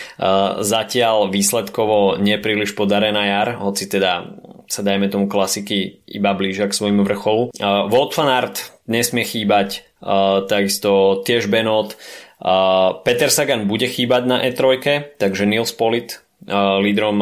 [0.74, 4.24] zatiaľ výsledkovo nepríliš podarená jar, hoci teda
[4.68, 7.56] sa dajme tomu klasiky iba blížia k svojmu vrcholu.
[7.62, 9.88] Walt van Aert nesmie chýbať,
[10.48, 11.96] takisto tiež Benot.
[13.02, 16.22] Peter Sagan bude chýbať na E3, takže Nils Polit
[16.84, 17.18] lídrom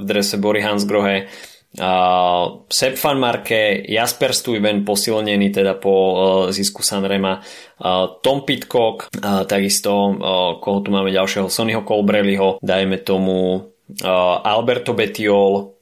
[0.00, 1.30] v drese Bory Hansgrohe
[1.76, 6.16] Uh, Sepp van Marke, Jasper Stuyven posilnený teda po uh,
[6.48, 12.96] zisku Sanrema, uh, Tom Pitcock, uh, takisto uh, koho tu máme ďalšieho, Sonnyho Colbrelliho, dajme
[13.04, 15.75] tomu uh, Alberto Betiol, uh,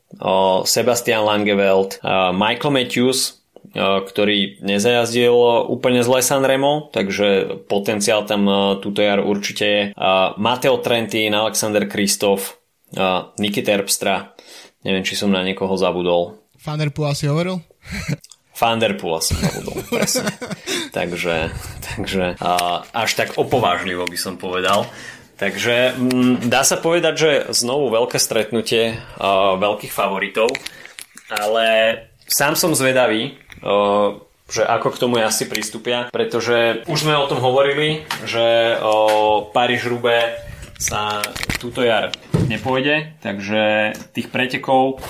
[0.65, 1.99] Sebastian Langeveld,
[2.35, 3.45] Michael Matthews,
[3.75, 5.35] ktorý nezajazdil
[5.67, 8.47] úplne zle Sanremo, takže potenciál tam
[8.79, 9.83] túto jar určite je.
[10.39, 12.61] Mateo Trentin, Alexander Kristof,
[13.41, 14.37] Niki Terpstra,
[14.87, 16.39] neviem, či som na niekoho zabudol.
[16.63, 17.59] Van der Poel si hovoril?
[18.61, 20.31] Van der Poel som zabudol, presne.
[20.97, 21.51] takže
[21.83, 22.39] takže
[22.95, 24.87] až tak opovážlivo by som povedal.
[25.35, 30.47] Takže m, dá sa povedať, že znovu veľké stretnutie uh, veľkých favoritov,
[31.27, 31.67] ale
[32.31, 34.15] sám som zvedavý, uh,
[34.47, 40.39] že ako k tomu asi pristúpia, pretože už sme o tom hovorili, že uh, Paríž-Roubaix
[40.79, 41.23] sa
[41.59, 42.15] túto jar
[42.51, 45.01] nepôjde, takže tých pretekov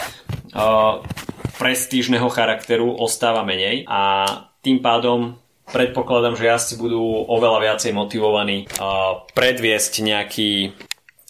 [1.58, 4.26] prestížneho charakteru ostáva menej a
[4.62, 5.34] tým pádom
[5.68, 10.50] predpokladám, že jazdci budú oveľa viacej motivovaní uh, predviesť nejaký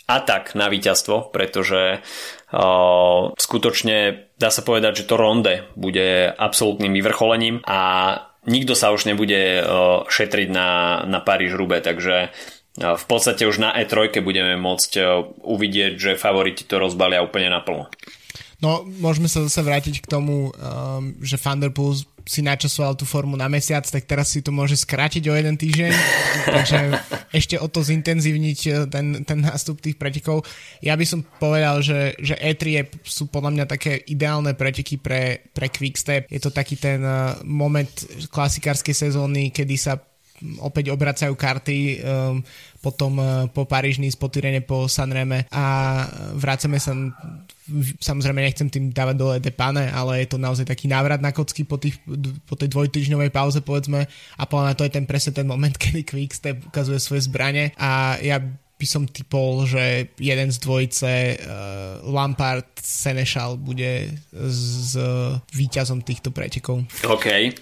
[0.04, 7.64] atak na víťazstvo, pretože uh, skutočne dá sa povedať, že to ronde bude absolútnym vyvrcholením
[7.64, 7.80] a
[8.44, 13.72] nikto sa už nebude uh, šetriť na, na Paríž-Rube, takže uh, v podstate už na
[13.72, 17.88] E3 budeme môcť uh, uvidieť, že favoriti to rozbalia úplne naplno.
[18.64, 23.52] No, môžeme sa zase vrátiť k tomu, um, že Thunderpool si načasoval tú formu na
[23.52, 25.92] mesiac, tak teraz si to môže skrátiť o jeden týždeň,
[26.56, 26.78] takže
[27.36, 30.48] ešte o to zintenzívniť eh, ten, ten nástup tých pretekov.
[30.80, 35.44] Ja by som povedal, že, že E3 je, sú podľa mňa také ideálne preteky pre,
[35.52, 36.32] pre Quickstep.
[36.32, 37.92] Je to taký ten uh, moment
[38.32, 40.00] klasikárskej sezóny, kedy sa
[40.64, 42.40] opäť obracajú karty um,
[42.80, 45.64] potom uh, po Paríž, po Tyrene, po Sanreme a
[46.36, 46.96] vracame sa
[48.00, 51.80] samozrejme nechcem tým dávať dole depane, ale je to naozaj taký návrat na kocky po,
[51.80, 51.96] tých,
[52.44, 54.04] po tej dvojtyžňovej pauze povedzme
[54.36, 58.40] a podľa to je ten presne ten moment, kedy Quickstep ukazuje svoje zbranie a ja
[58.74, 66.34] by som typol, že jeden z dvojice uh, Lampard Senešal bude s uh, výťazom týchto
[66.34, 66.82] pretekov.
[67.06, 67.54] OK.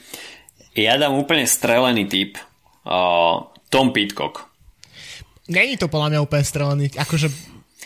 [0.73, 2.41] Ja dám úplne strelený typ.
[2.83, 4.49] Uh, Tom Pitcock.
[5.53, 6.85] Není to podľa mňa úplne strelený.
[6.97, 7.29] Akože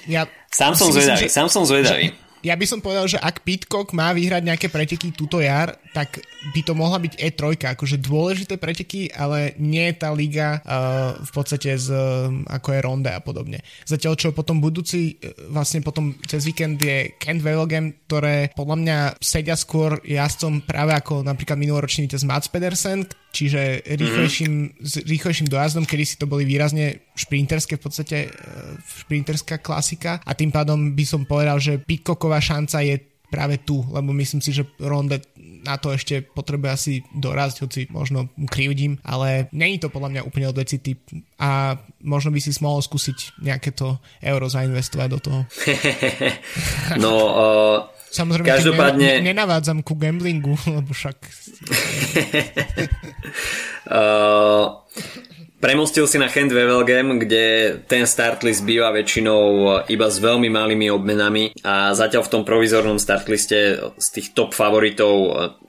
[0.07, 0.25] ja
[0.57, 2.09] Sám som zvedavý, že, sám som zvedavý.
[2.09, 6.23] Že, ja by som povedal, že ak Pitcock má vyhrať nejaké preteky túto jar, tak
[6.55, 11.31] by to mohla byť E3, akože dôležité preteky, ale nie je tá liga uh, v
[11.35, 13.67] podstate z, uh, ako je Ronde a podobne.
[13.83, 18.99] Zatiaľ čo potom budúci, uh, vlastne potom cez víkend je Kent Velogem, ktoré podľa mňa
[19.19, 25.85] sedia skôr jazdcom práve ako napríklad minuloročný víťaz Mats Pedersen, čiže rýchlejším, s rýchlejším dojazdom,
[25.85, 31.05] kedy si to boli výrazne šprinterské v podstate uh, šprinterská klasika a tým pádom by
[31.05, 32.97] som povedal, že Pitcocková šanca je
[33.29, 35.21] práve tu, lebo myslím si, že Ronde
[35.67, 40.47] na to ešte potrebuje asi dorazť, hoci možno krivdím, ale není to podľa mňa úplne
[40.47, 41.03] odveci typ
[41.43, 41.75] a
[42.07, 45.41] možno by si mohol skúsiť nejaké to euro zainvestovať do toho.
[47.03, 47.79] no, uh,
[48.17, 49.21] Samozrejme, každopádne...
[49.21, 51.17] Ne, nenavádzam ku gamblingu, lebo však...
[53.93, 54.81] uh,
[55.57, 59.43] Premostil si na Hand Wevelgem, kde ten start list býva väčšinou
[59.89, 65.17] iba s veľmi malými obmenami a zatiaľ v tom provizornom startliste z tých top favoritov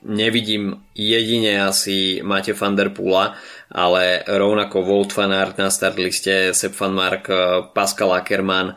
[0.04, 3.40] nevidím jedine asi Mate van der Pula,
[3.72, 7.24] ale rovnako Volt van Aert na startliste, Sepp van Mark,
[7.72, 8.76] Pascal Ackermann,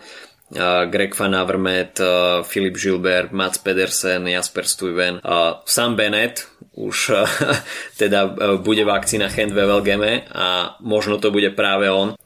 [0.91, 2.03] Greg Van Avermaet,
[2.43, 5.23] Filip Gilbert, Mats Pedersen, Jasper Stuyven,
[5.63, 6.43] Sam Bennett
[6.75, 7.11] už
[8.01, 12.19] teda bude v akcii na Hand Wevelgeme a možno to bude práve on,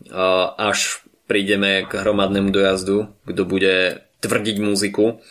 [0.57, 5.21] až prídeme k hromadnému dojazdu, kto bude tvrdiť muziku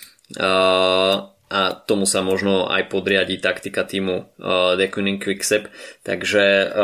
[1.51, 4.39] a tomu sa možno aj podriadi taktika týmu
[4.79, 5.71] The Kuning Quickstep.
[6.03, 6.75] Takže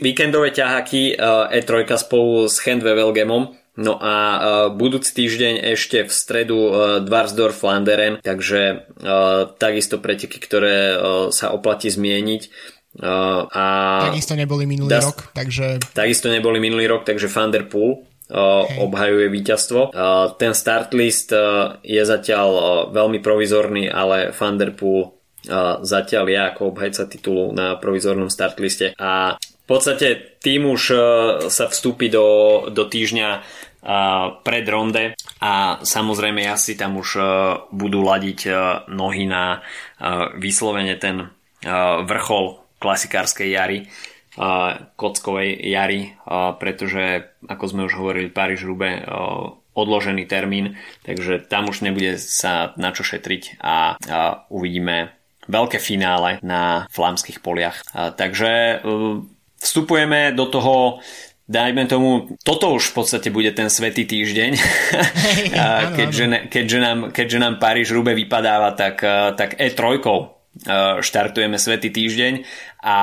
[0.00, 1.16] víkendové ťahaky
[1.48, 6.70] E3 spolu s Hand Wevelgemom No a uh, budúci týždeň ešte v stredu uh,
[7.00, 10.96] Dvarsdorf Flanderen, takže uh, takisto preteky, ktoré
[11.32, 12.42] sa oplatí zmieniť.
[13.00, 13.64] A
[14.12, 15.80] takisto neboli minulý das, rok, takže...
[15.96, 18.04] Takisto neboli minulý rok, takže Van der Poel
[18.76, 19.96] obhajuje víťazstvo.
[20.36, 21.32] Ten start list
[21.80, 22.48] je zatiaľ
[22.92, 25.16] veľmi provizorný, ale Van der Poel
[25.80, 29.40] zatiaľ je ako obhajca titulu na provizornom start liste a
[29.72, 30.82] podstate tým už
[31.48, 32.26] sa vstúpi do,
[32.68, 33.28] do týždňa
[34.46, 37.22] pred ronde a samozrejme asi tam už e,
[37.74, 38.50] budú ladiť e,
[38.94, 39.60] nohy na e,
[40.38, 41.30] vyslovene ten
[42.02, 43.78] vrchol klasikárskej jary
[44.98, 46.18] kockovej jary,
[46.58, 48.98] pretože ako sme už hovorili Paríž Rube
[49.70, 50.74] odložený termín,
[51.06, 53.94] takže tam už nebude sa na čo šetriť a
[54.50, 55.14] uvidíme
[55.46, 57.78] veľké finále na flámskych poliach.
[57.94, 58.82] Takže
[59.62, 60.98] vstupujeme do toho
[61.52, 64.52] dajme tomu, toto už v podstate bude ten svetý týždeň,
[65.98, 69.02] keďže, keďže, nám, keďže nám Paríž Rube vypadáva, tak,
[69.36, 70.00] tak E3
[71.00, 72.44] štartujeme Svetý týždeň
[72.84, 72.98] a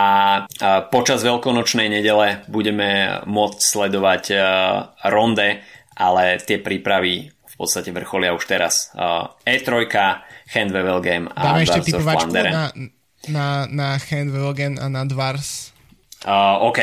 [0.93, 4.23] počas veľkonočnej nedele budeme môcť sledovať
[5.09, 5.65] ronde,
[5.97, 8.93] ale tie prípravy v podstate vrcholia už teraz.
[9.49, 9.65] E3,
[10.53, 11.89] Handwevel Game a Dáme ešte
[12.37, 12.69] na,
[13.29, 15.73] na, na Handwevel Game a na Dwars.
[16.25, 16.79] Uh, OK.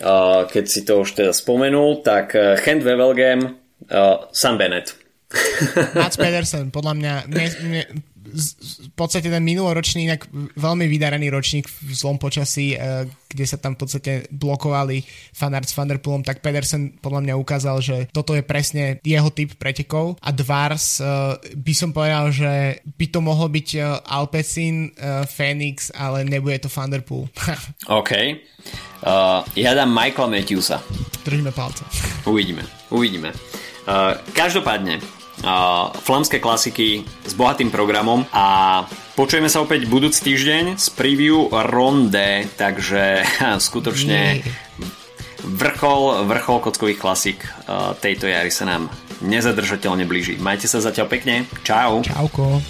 [0.00, 3.44] Uh, keď si to už teda spomenul, tak uh, Handwevel Game,
[3.90, 4.96] uh, Sam Bennett.
[5.94, 7.82] Mats Pedersen, podľa mňa ne, ne,
[8.34, 10.26] v podstate ten minuloročný, inak
[10.58, 15.02] veľmi vydaraný ročník v zlom počasí, eh, kde sa tam v podstate blokovali
[15.34, 20.18] fanart s Vanderpoolom, tak Pedersen podľa mňa ukázal, že toto je presne jeho typ pretekov
[20.18, 21.06] a Dvars eh,
[21.54, 24.90] by som povedal, že by to mohol byť eh, Alpecin,
[25.30, 27.30] Phoenix, ale nebude to Vanderpool.
[28.00, 28.12] OK.
[29.04, 30.80] Uh, ja dám Michaela Matthewsa.
[31.24, 31.84] Držíme palce.
[32.24, 33.36] Uvidíme, uvidíme.
[33.84, 35.00] Uh, každopádne,
[36.04, 38.80] flamské klasiky s bohatým programom a
[39.18, 43.26] počujeme sa opäť budúci týždeň z preview ronde, takže
[43.66, 44.44] skutočne
[45.44, 47.38] vrchol, vrchol kockových klasik
[48.00, 48.88] tejto jary sa nám
[49.24, 50.36] nezadržateľne blíži.
[50.40, 51.48] Majte sa zatiaľ pekne.
[51.64, 52.04] Čau.
[52.04, 52.60] Čauko.